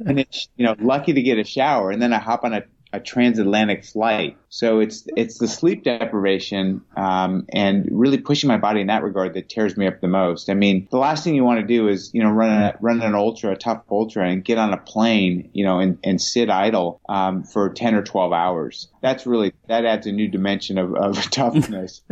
and 0.03 0.20
it's 0.20 0.48
you 0.58 0.65
know, 0.65 0.75
lucky 0.79 1.13
to 1.13 1.22
get 1.22 1.38
a 1.38 1.43
shower, 1.43 1.91
and 1.91 2.01
then 2.01 2.12
I 2.12 2.17
hop 2.17 2.43
on 2.43 2.53
a 2.53 2.63
a 2.93 3.00
transatlantic 3.00 3.84
flight. 3.84 4.38
So 4.54 4.82
it's 4.82 5.08
it's 5.18 5.40
the 5.40 5.48
sleep 5.48 5.84
deprivation 5.84 6.82
um, 6.96 7.48
and 7.52 7.90
really 7.92 8.20
pushing 8.20 8.48
my 8.48 8.58
body 8.58 8.82
in 8.82 8.88
that 8.88 9.02
regard 9.02 9.34
that 9.34 9.50
tears 9.50 9.76
me 9.76 9.88
up 9.88 10.00
the 10.00 10.08
most. 10.08 10.48
I 10.48 10.54
mean, 10.54 10.88
the 10.92 11.00
last 11.00 11.24
thing 11.24 11.34
you 11.34 11.44
want 11.44 11.62
to 11.62 11.66
do 11.66 11.88
is 11.88 12.12
you 12.14 12.22
know 12.22 12.30
run 12.30 12.52
a, 12.52 12.78
run 12.80 13.02
an 13.02 13.16
ultra, 13.16 13.54
a 13.54 13.56
tough 13.56 13.82
ultra, 13.90 14.30
and 14.30 14.46
get 14.46 14.60
on 14.60 14.72
a 14.72 14.78
plane, 14.78 15.50
you 15.54 15.66
know, 15.66 15.80
and, 15.80 15.98
and 16.04 16.22
sit 16.22 16.52
idle 16.52 17.02
um, 17.10 17.42
for 17.42 17.70
ten 17.70 17.96
or 17.96 18.04
twelve 18.04 18.32
hours. 18.32 18.90
That's 19.02 19.26
really 19.26 19.54
that 19.70 19.86
adds 19.86 20.06
a 20.06 20.12
new 20.12 20.28
dimension 20.28 20.78
of, 20.78 20.94
of 20.94 21.18
toughness. 21.32 22.02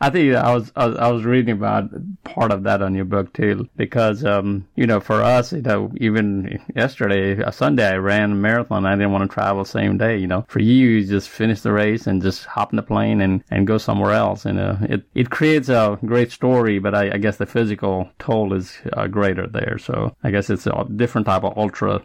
I 0.00 0.10
think 0.10 0.34
I 0.34 0.52
was, 0.52 0.72
I 0.74 0.86
was, 0.86 0.96
I 0.96 1.08
was 1.12 1.24
reading 1.24 1.54
about 1.54 1.90
part 2.24 2.50
of 2.50 2.64
that 2.64 2.82
on 2.82 2.96
your 2.96 3.04
book 3.04 3.32
too, 3.32 3.68
because 3.76 4.24
um, 4.24 4.66
you 4.74 4.88
know 4.88 4.98
for 4.98 5.22
us, 5.22 5.52
you 5.52 5.62
know, 5.62 5.92
even 5.98 6.60
yesterday, 6.74 7.40
a 7.40 7.52
Sunday, 7.52 7.86
I 7.86 7.98
ran 7.98 8.32
a 8.32 8.34
marathon. 8.34 8.86
I 8.86 8.96
didn't 8.96 9.12
want 9.12 9.30
to 9.30 9.32
travel 9.32 9.64
same 9.64 9.98
day. 9.98 10.18
You 10.18 10.26
know, 10.26 10.44
for 10.48 10.58
you, 10.58 10.88
you 10.88 11.06
just 11.06 11.28
finish 11.44 11.60
the 11.60 11.72
race 11.72 12.06
and 12.06 12.22
just 12.22 12.46
hop 12.46 12.72
in 12.72 12.76
the 12.76 12.82
plane 12.82 13.20
and, 13.20 13.44
and 13.50 13.66
go 13.66 13.76
somewhere 13.76 14.12
else. 14.12 14.46
And 14.46 14.58
uh, 14.58 14.76
it 14.94 15.02
it 15.14 15.28
creates 15.28 15.68
a 15.68 15.98
great 16.06 16.32
story, 16.32 16.78
but 16.78 16.94
I, 16.94 17.04
I 17.16 17.18
guess 17.18 17.36
the 17.36 17.46
physical 17.46 18.08
toll 18.18 18.54
is 18.54 18.72
uh, 18.94 19.08
greater 19.08 19.46
there. 19.46 19.76
So 19.78 20.16
I 20.24 20.30
guess 20.30 20.48
it's 20.48 20.66
a 20.66 20.86
different 20.96 21.26
type 21.26 21.44
of 21.44 21.58
ultra 21.58 22.00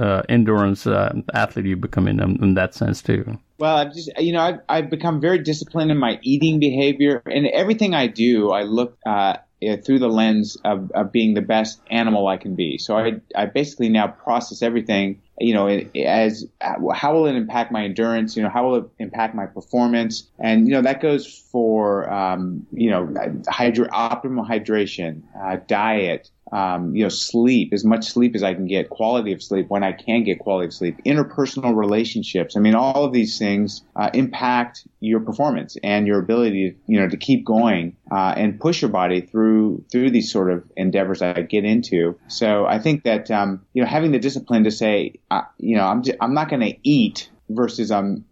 uh, 0.00 0.22
endurance 0.28 0.86
uh, 0.86 1.12
athlete 1.34 1.66
you 1.66 1.76
become 1.76 2.08
in, 2.08 2.18
in 2.20 2.54
that 2.54 2.74
sense 2.74 3.02
too. 3.02 3.38
Well, 3.58 3.76
I've 3.76 3.92
just 3.92 4.10
you 4.18 4.32
know 4.32 4.40
I've, 4.40 4.60
I've 4.68 4.90
become 4.90 5.20
very 5.20 5.38
disciplined 5.38 5.90
in 5.90 5.98
my 5.98 6.18
eating 6.22 6.58
behavior 6.58 7.22
and 7.26 7.46
everything 7.46 7.94
I 7.94 8.06
do. 8.06 8.50
I 8.52 8.62
look 8.62 8.96
uh, 9.04 9.36
through 9.84 9.98
the 9.98 10.08
lens 10.08 10.56
of, 10.64 10.90
of 10.92 11.12
being 11.12 11.34
the 11.34 11.42
best 11.42 11.80
animal 11.90 12.28
I 12.28 12.36
can 12.36 12.54
be. 12.54 12.78
So 12.78 12.96
I 12.96 13.20
I 13.34 13.46
basically 13.46 13.88
now 13.88 14.08
process 14.08 14.62
everything 14.62 15.20
you 15.40 15.54
know, 15.54 15.68
as 15.68 16.46
how 16.60 17.14
will 17.14 17.26
it 17.26 17.36
impact 17.36 17.70
my 17.70 17.84
endurance? 17.84 18.36
You 18.36 18.42
know, 18.42 18.48
how 18.48 18.68
will 18.68 18.76
it 18.76 18.84
impact 18.98 19.34
my 19.34 19.46
performance? 19.46 20.28
And 20.38 20.66
you 20.66 20.74
know, 20.74 20.82
that 20.82 21.00
goes 21.00 21.26
for 21.26 22.10
um, 22.12 22.66
you 22.72 22.90
know, 22.90 23.14
hydra- 23.48 23.90
optimal 23.90 24.48
hydration, 24.48 25.22
uh, 25.40 25.56
diet, 25.66 26.30
um, 26.52 26.94
you 26.94 27.02
know, 27.02 27.08
sleep, 27.08 27.72
as 27.72 27.84
much 27.84 28.06
sleep 28.06 28.34
as 28.34 28.42
I 28.42 28.54
can 28.54 28.66
get, 28.66 28.90
quality 28.90 29.32
of 29.32 29.42
sleep 29.42 29.66
when 29.68 29.82
I 29.82 29.92
can 29.92 30.24
get 30.24 30.38
quality 30.38 30.66
of 30.66 30.74
sleep, 30.74 30.98
interpersonal 31.04 31.76
relationships. 31.76 32.56
I 32.56 32.60
mean, 32.60 32.74
all 32.74 33.04
of 33.04 33.12
these 33.12 33.38
things 33.38 33.82
uh, 33.96 34.10
impact 34.14 34.86
your 35.00 35.20
performance 35.20 35.76
and 35.82 36.06
your 36.06 36.18
ability, 36.18 36.70
to, 36.70 36.76
you 36.86 37.00
know, 37.00 37.08
to 37.08 37.16
keep 37.16 37.44
going 37.44 37.96
uh, 38.10 38.34
and 38.36 38.60
push 38.60 38.82
your 38.82 38.90
body 38.90 39.20
through 39.20 39.84
through 39.90 40.10
these 40.10 40.32
sort 40.32 40.50
of 40.50 40.64
endeavors 40.76 41.20
that 41.20 41.38
I 41.38 41.42
get 41.42 41.64
into. 41.64 42.18
So 42.28 42.66
I 42.66 42.78
think 42.78 43.04
that 43.04 43.30
um, 43.30 43.66
you 43.72 43.82
know, 43.82 43.88
having 43.88 44.12
the 44.12 44.18
discipline 44.18 44.64
to 44.64 44.70
say, 44.70 45.14
uh, 45.30 45.42
you 45.58 45.76
know, 45.76 45.84
I'm 45.84 46.02
just, 46.02 46.18
I'm 46.20 46.34
not 46.34 46.48
going 46.48 46.62
to 46.62 46.76
eat 46.82 47.30
versus 47.48 47.90
I'm 47.90 48.24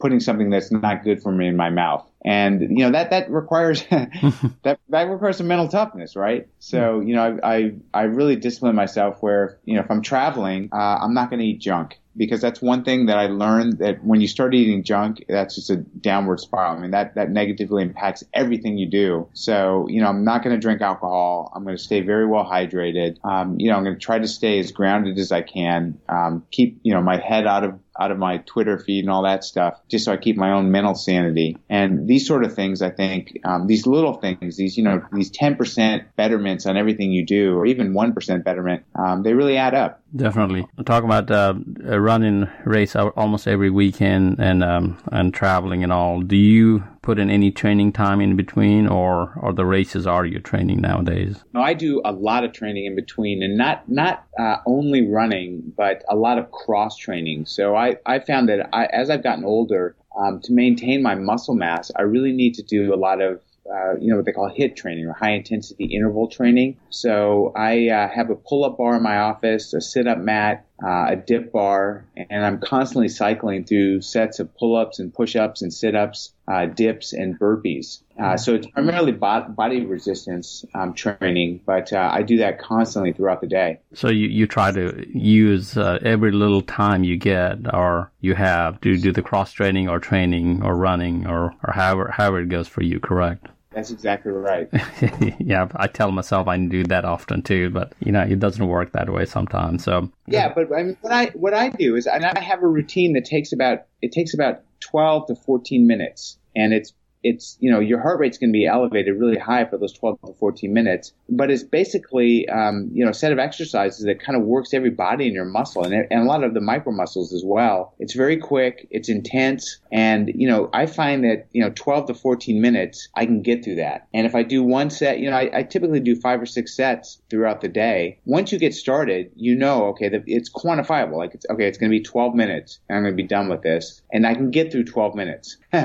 putting 0.00 0.20
something 0.20 0.50
that's 0.50 0.70
not 0.70 1.04
good 1.04 1.22
for 1.22 1.32
me 1.32 1.48
in 1.48 1.56
my 1.56 1.70
mouth 1.70 2.08
and 2.24 2.60
you 2.60 2.84
know 2.84 2.90
that 2.90 3.10
that 3.10 3.30
requires 3.30 3.84
that 3.90 4.80
that 4.88 5.08
requires 5.08 5.36
some 5.36 5.46
mental 5.46 5.68
toughness, 5.68 6.16
right? 6.16 6.48
So 6.58 7.00
you 7.00 7.14
know 7.14 7.38
I 7.42 7.56
I, 7.56 7.74
I 7.94 8.02
really 8.02 8.36
discipline 8.36 8.74
myself 8.74 9.22
where 9.22 9.58
you 9.64 9.74
know 9.74 9.80
if 9.80 9.90
I'm 9.90 10.02
traveling, 10.02 10.70
uh, 10.72 10.98
I'm 11.00 11.14
not 11.14 11.30
going 11.30 11.40
to 11.40 11.46
eat 11.46 11.60
junk 11.60 11.98
because 12.18 12.40
that's 12.40 12.60
one 12.60 12.82
thing 12.82 13.06
that 13.06 13.16
I 13.16 13.26
learned 13.28 13.78
that 13.78 14.02
when 14.04 14.20
you 14.20 14.26
start 14.26 14.52
eating 14.52 14.82
junk, 14.82 15.24
that's 15.28 15.54
just 15.54 15.70
a 15.70 15.76
downward 15.76 16.40
spiral. 16.40 16.76
I 16.76 16.80
mean, 16.80 16.90
that, 16.90 17.14
that 17.14 17.30
negatively 17.30 17.80
impacts 17.80 18.24
everything 18.34 18.76
you 18.76 18.90
do. 18.90 19.28
So, 19.34 19.86
you 19.88 20.00
know, 20.00 20.08
I'm 20.08 20.24
not 20.24 20.42
going 20.42 20.54
to 20.54 20.60
drink 20.60 20.82
alcohol. 20.82 21.52
I'm 21.54 21.62
going 21.62 21.76
to 21.76 21.82
stay 21.82 22.00
very 22.00 22.26
well 22.26 22.44
hydrated. 22.44 23.24
Um, 23.24 23.60
you 23.60 23.70
know, 23.70 23.76
I'm 23.76 23.84
going 23.84 23.94
to 23.94 24.00
try 24.00 24.18
to 24.18 24.26
stay 24.26 24.58
as 24.58 24.72
grounded 24.72 25.16
as 25.16 25.30
I 25.30 25.42
can. 25.42 26.00
Um, 26.08 26.44
keep, 26.50 26.80
you 26.82 26.92
know, 26.92 27.00
my 27.00 27.18
head 27.18 27.46
out 27.46 27.62
of 27.62 27.78
out 27.98 28.10
of 28.10 28.18
my 28.18 28.38
Twitter 28.38 28.78
feed 28.78 29.00
and 29.04 29.10
all 29.10 29.22
that 29.22 29.44
stuff, 29.44 29.80
just 29.88 30.04
so 30.04 30.12
I 30.12 30.16
keep 30.16 30.36
my 30.36 30.52
own 30.52 30.70
mental 30.70 30.94
sanity. 30.94 31.56
And 31.68 32.06
these 32.06 32.26
sort 32.26 32.44
of 32.44 32.54
things, 32.54 32.82
I 32.82 32.90
think, 32.90 33.38
um, 33.44 33.66
these 33.66 33.86
little 33.86 34.14
things, 34.14 34.56
these, 34.56 34.76
you 34.76 34.84
know, 34.84 35.02
these 35.12 35.30
10% 35.30 36.04
betterments 36.16 36.66
on 36.66 36.76
everything 36.76 37.12
you 37.12 37.26
do, 37.26 37.56
or 37.56 37.66
even 37.66 37.92
1% 37.92 38.44
betterment, 38.44 38.84
um, 38.94 39.22
they 39.22 39.34
really 39.34 39.56
add 39.56 39.74
up. 39.74 40.00
Definitely. 40.14 40.66
Talk 40.86 41.04
about 41.04 41.30
uh, 41.30 41.54
running 41.98 42.48
race 42.64 42.96
almost 42.96 43.46
every 43.46 43.70
weekend 43.70 44.38
and 44.38 44.64
um, 44.64 44.98
and 45.12 45.34
traveling 45.34 45.82
and 45.84 45.92
all. 45.92 46.20
Do 46.22 46.36
you 46.36 46.82
put 47.02 47.18
in 47.18 47.30
any 47.30 47.50
training 47.50 47.92
time 47.92 48.20
in 48.20 48.34
between, 48.34 48.86
or 48.86 49.34
or 49.40 49.52
the 49.52 49.66
races 49.66 50.06
are 50.06 50.24
your 50.24 50.40
training 50.40 50.80
nowadays? 50.80 51.44
No, 51.52 51.60
I 51.60 51.74
do 51.74 52.00
a 52.04 52.12
lot 52.12 52.44
of 52.44 52.52
training 52.52 52.86
in 52.86 52.96
between, 52.96 53.42
and 53.42 53.58
not 53.58 53.86
not 53.88 54.24
uh, 54.38 54.56
only 54.66 55.06
running, 55.06 55.72
but 55.76 56.04
a 56.08 56.16
lot 56.16 56.38
of 56.38 56.50
cross 56.52 56.96
training. 56.96 57.44
So 57.44 57.76
I 57.76 57.96
I 58.06 58.20
found 58.20 58.48
that 58.48 58.70
I, 58.72 58.86
as 58.86 59.10
I've 59.10 59.22
gotten 59.22 59.44
older, 59.44 59.94
um, 60.18 60.40
to 60.42 60.52
maintain 60.52 61.02
my 61.02 61.14
muscle 61.14 61.54
mass, 61.54 61.90
I 61.96 62.02
really 62.02 62.32
need 62.32 62.54
to 62.54 62.62
do 62.62 62.94
a 62.94 62.96
lot 62.96 63.20
of 63.20 63.40
uh, 63.72 63.96
you 64.00 64.10
know, 64.10 64.16
what 64.16 64.24
they 64.24 64.32
call 64.32 64.50
HIIT 64.50 64.76
training 64.76 65.06
or 65.06 65.12
high 65.12 65.32
intensity 65.32 65.84
interval 65.84 66.28
training. 66.28 66.76
So 66.90 67.52
I 67.54 67.88
uh, 67.88 68.08
have 68.08 68.30
a 68.30 68.36
pull 68.36 68.64
up 68.64 68.78
bar 68.78 68.96
in 68.96 69.02
my 69.02 69.18
office, 69.18 69.74
a 69.74 69.80
sit 69.80 70.06
up 70.06 70.18
mat, 70.18 70.66
uh, 70.82 71.06
a 71.08 71.16
dip 71.16 71.52
bar, 71.52 72.04
and 72.16 72.44
I'm 72.44 72.60
constantly 72.60 73.08
cycling 73.08 73.64
through 73.64 74.00
sets 74.02 74.38
of 74.38 74.54
pull 74.56 74.76
ups 74.76 75.00
and 75.00 75.12
push 75.12 75.34
ups 75.34 75.62
and 75.62 75.74
sit 75.74 75.96
ups, 75.96 76.32
uh, 76.46 76.66
dips 76.66 77.12
and 77.12 77.38
burpees. 77.38 78.00
Uh, 78.18 78.36
so 78.36 78.54
it's 78.54 78.66
primarily 78.68 79.12
body 79.12 79.84
resistance 79.84 80.64
um, 80.74 80.92
training, 80.94 81.60
but 81.66 81.92
uh, 81.92 82.10
I 82.12 82.22
do 82.22 82.38
that 82.38 82.60
constantly 82.60 83.12
throughout 83.12 83.40
the 83.40 83.46
day. 83.46 83.80
So 83.94 84.08
you, 84.08 84.28
you 84.28 84.46
try 84.46 84.72
to 84.72 85.06
use 85.16 85.76
every 85.76 86.32
little 86.32 86.62
time 86.62 87.04
you 87.04 87.16
get 87.16 87.72
or 87.72 88.10
you 88.20 88.34
have 88.34 88.80
to 88.80 88.96
do 88.98 89.12
the 89.12 89.22
cross 89.22 89.52
training 89.52 89.88
or 89.88 90.00
training 90.00 90.62
or 90.64 90.76
running 90.76 91.26
or, 91.26 91.54
or 91.64 91.72
however, 91.72 92.12
however 92.16 92.40
it 92.40 92.48
goes 92.48 92.66
for 92.66 92.82
you, 92.82 92.98
correct? 92.98 93.48
That's 93.72 93.90
exactly 93.90 94.32
right. 94.32 94.68
yeah, 95.38 95.68
I 95.76 95.88
tell 95.88 96.10
myself 96.10 96.48
I 96.48 96.56
do 96.56 96.84
that 96.84 97.04
often 97.04 97.42
too, 97.42 97.68
but 97.70 97.92
you 98.00 98.12
know 98.12 98.22
it 98.22 98.38
doesn't 98.38 98.66
work 98.66 98.92
that 98.92 99.10
way 99.10 99.26
sometimes. 99.26 99.84
So 99.84 100.10
yeah, 100.26 100.52
but 100.52 100.72
I 100.74 100.82
mean, 100.82 100.96
what 101.02 101.12
I 101.12 101.26
what 101.26 101.52
I 101.54 101.68
do 101.68 101.94
is, 101.94 102.06
and 102.06 102.24
I 102.24 102.40
have 102.40 102.62
a 102.62 102.66
routine 102.66 103.12
that 103.12 103.26
takes 103.26 103.52
about 103.52 103.84
it 104.00 104.12
takes 104.12 104.32
about 104.32 104.62
twelve 104.80 105.26
to 105.26 105.34
fourteen 105.34 105.86
minutes, 105.86 106.38
and 106.56 106.72
it's 106.72 106.94
it's, 107.22 107.56
you 107.60 107.70
know, 107.70 107.80
your 107.80 108.00
heart 108.00 108.20
rate's 108.20 108.38
going 108.38 108.50
to 108.50 108.52
be 108.52 108.66
elevated 108.66 109.18
really 109.18 109.38
high 109.38 109.64
for 109.64 109.78
those 109.78 109.92
12 109.92 110.20
to 110.26 110.32
14 110.34 110.72
minutes. 110.72 111.12
But 111.28 111.50
it's 111.50 111.62
basically, 111.62 112.48
um, 112.48 112.90
you 112.92 113.04
know, 113.04 113.10
a 113.10 113.14
set 113.14 113.32
of 113.32 113.38
exercises 113.38 114.04
that 114.04 114.20
kind 114.20 114.38
of 114.40 114.46
works 114.46 114.72
every 114.74 114.90
body 114.90 115.26
in 115.26 115.34
your 115.34 115.44
muscle 115.44 115.84
and, 115.84 115.94
and 115.94 116.20
a 116.20 116.24
lot 116.24 116.44
of 116.44 116.54
the 116.54 116.60
micro 116.60 116.92
muscles 116.92 117.32
as 117.32 117.42
well. 117.44 117.94
It's 117.98 118.14
very 118.14 118.36
quick. 118.36 118.86
It's 118.90 119.08
intense. 119.08 119.78
And, 119.90 120.30
you 120.34 120.48
know, 120.48 120.70
I 120.72 120.86
find 120.86 121.24
that, 121.24 121.46
you 121.52 121.62
know, 121.62 121.72
12 121.74 122.06
to 122.08 122.14
14 122.14 122.60
minutes, 122.60 123.08
I 123.14 123.26
can 123.26 123.42
get 123.42 123.64
through 123.64 123.76
that. 123.76 124.06
And 124.14 124.26
if 124.26 124.34
I 124.34 124.42
do 124.42 124.62
one 124.62 124.90
set, 124.90 125.18
you 125.18 125.30
know, 125.30 125.36
I, 125.36 125.50
I 125.58 125.62
typically 125.62 126.00
do 126.00 126.16
five 126.16 126.40
or 126.40 126.46
six 126.46 126.76
sets 126.76 127.20
throughout 127.30 127.60
the 127.60 127.68
day. 127.68 128.20
Once 128.24 128.52
you 128.52 128.58
get 128.58 128.74
started, 128.74 129.32
you 129.36 129.54
know, 129.54 129.86
okay, 129.88 130.08
the, 130.08 130.22
it's 130.26 130.50
quantifiable. 130.50 131.16
Like 131.16 131.34
it's, 131.34 131.46
okay, 131.50 131.66
it's 131.66 131.78
going 131.78 131.90
to 131.90 131.98
be 131.98 132.02
12 132.02 132.34
minutes 132.34 132.78
and 132.88 132.96
I'm 132.96 133.02
going 133.04 133.16
to 133.16 133.22
be 133.22 133.28
done 133.28 133.48
with 133.48 133.62
this. 133.62 134.02
And 134.12 134.26
I 134.26 134.34
can 134.34 134.50
get 134.50 134.70
through 134.70 134.84
12 134.84 135.14
minutes. 135.14 135.56
you 135.72 135.80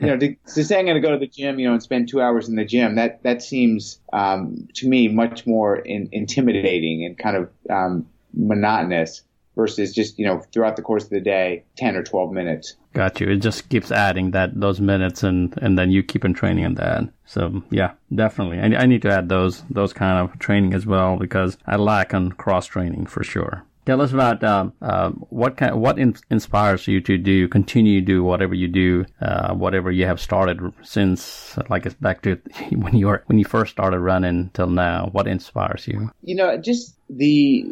know, 0.00 0.16
to, 0.16 0.34
to 0.54 0.64
say 0.70 0.78
I'm 0.78 0.86
going 0.86 1.00
to 1.00 1.06
go 1.06 1.10
to 1.10 1.18
the 1.18 1.26
gym, 1.26 1.58
you 1.58 1.66
know, 1.66 1.72
and 1.72 1.82
spend 1.82 2.08
two 2.08 2.20
hours 2.20 2.48
in 2.48 2.54
the 2.54 2.64
gym, 2.64 2.94
that, 2.94 3.22
that 3.24 3.42
seems, 3.42 4.00
um, 4.12 4.68
to 4.74 4.88
me 4.88 5.08
much 5.08 5.46
more 5.46 5.76
in, 5.76 6.08
intimidating 6.12 7.04
and 7.04 7.18
kind 7.18 7.36
of, 7.36 7.50
um, 7.68 8.06
monotonous 8.32 9.22
versus 9.56 9.92
just, 9.92 10.16
you 10.18 10.24
know, 10.24 10.40
throughout 10.52 10.76
the 10.76 10.82
course 10.82 11.04
of 11.04 11.10
the 11.10 11.20
day, 11.20 11.64
10 11.76 11.96
or 11.96 12.04
12 12.04 12.32
minutes. 12.32 12.76
Got 12.94 13.20
you. 13.20 13.28
It 13.28 13.38
just 13.38 13.68
keeps 13.68 13.90
adding 13.90 14.30
that, 14.30 14.58
those 14.58 14.80
minutes 14.80 15.24
and, 15.24 15.58
and 15.60 15.76
then 15.76 15.90
you 15.90 16.04
keep 16.04 16.24
on 16.24 16.32
training 16.32 16.64
on 16.64 16.74
that. 16.74 17.02
So 17.26 17.62
yeah, 17.70 17.92
definitely. 18.14 18.60
I, 18.60 18.82
I 18.82 18.86
need 18.86 19.02
to 19.02 19.10
add 19.10 19.28
those, 19.28 19.64
those 19.70 19.92
kind 19.92 20.18
of 20.18 20.38
training 20.38 20.72
as 20.72 20.86
well 20.86 21.16
because 21.16 21.58
I 21.66 21.76
lack 21.76 22.14
on 22.14 22.30
cross 22.32 22.66
training 22.66 23.06
for 23.06 23.24
sure. 23.24 23.64
Tell 23.86 24.02
us 24.02 24.12
about 24.12 24.44
um, 24.44 24.72
uh, 24.82 25.10
what 25.10 25.56
kind, 25.56 25.80
what 25.80 25.98
in, 25.98 26.14
inspires 26.30 26.86
you 26.86 27.00
to 27.00 27.16
do, 27.16 27.48
continue 27.48 28.00
to 28.00 28.06
do 28.06 28.22
whatever 28.22 28.54
you 28.54 28.68
do, 28.68 29.06
uh, 29.20 29.54
whatever 29.54 29.90
you 29.90 30.06
have 30.06 30.20
started 30.20 30.60
since, 30.82 31.56
like 31.68 31.86
it's 31.86 31.94
back 31.94 32.22
to 32.22 32.36
when 32.72 32.94
you 32.94 33.06
were 33.06 33.22
when 33.26 33.38
you 33.38 33.44
first 33.44 33.72
started 33.72 33.98
running 34.00 34.50
till 34.54 34.68
now. 34.68 35.08
What 35.12 35.26
inspires 35.26 35.88
you? 35.88 36.10
You 36.22 36.36
know, 36.36 36.56
just 36.58 36.96
the 37.08 37.64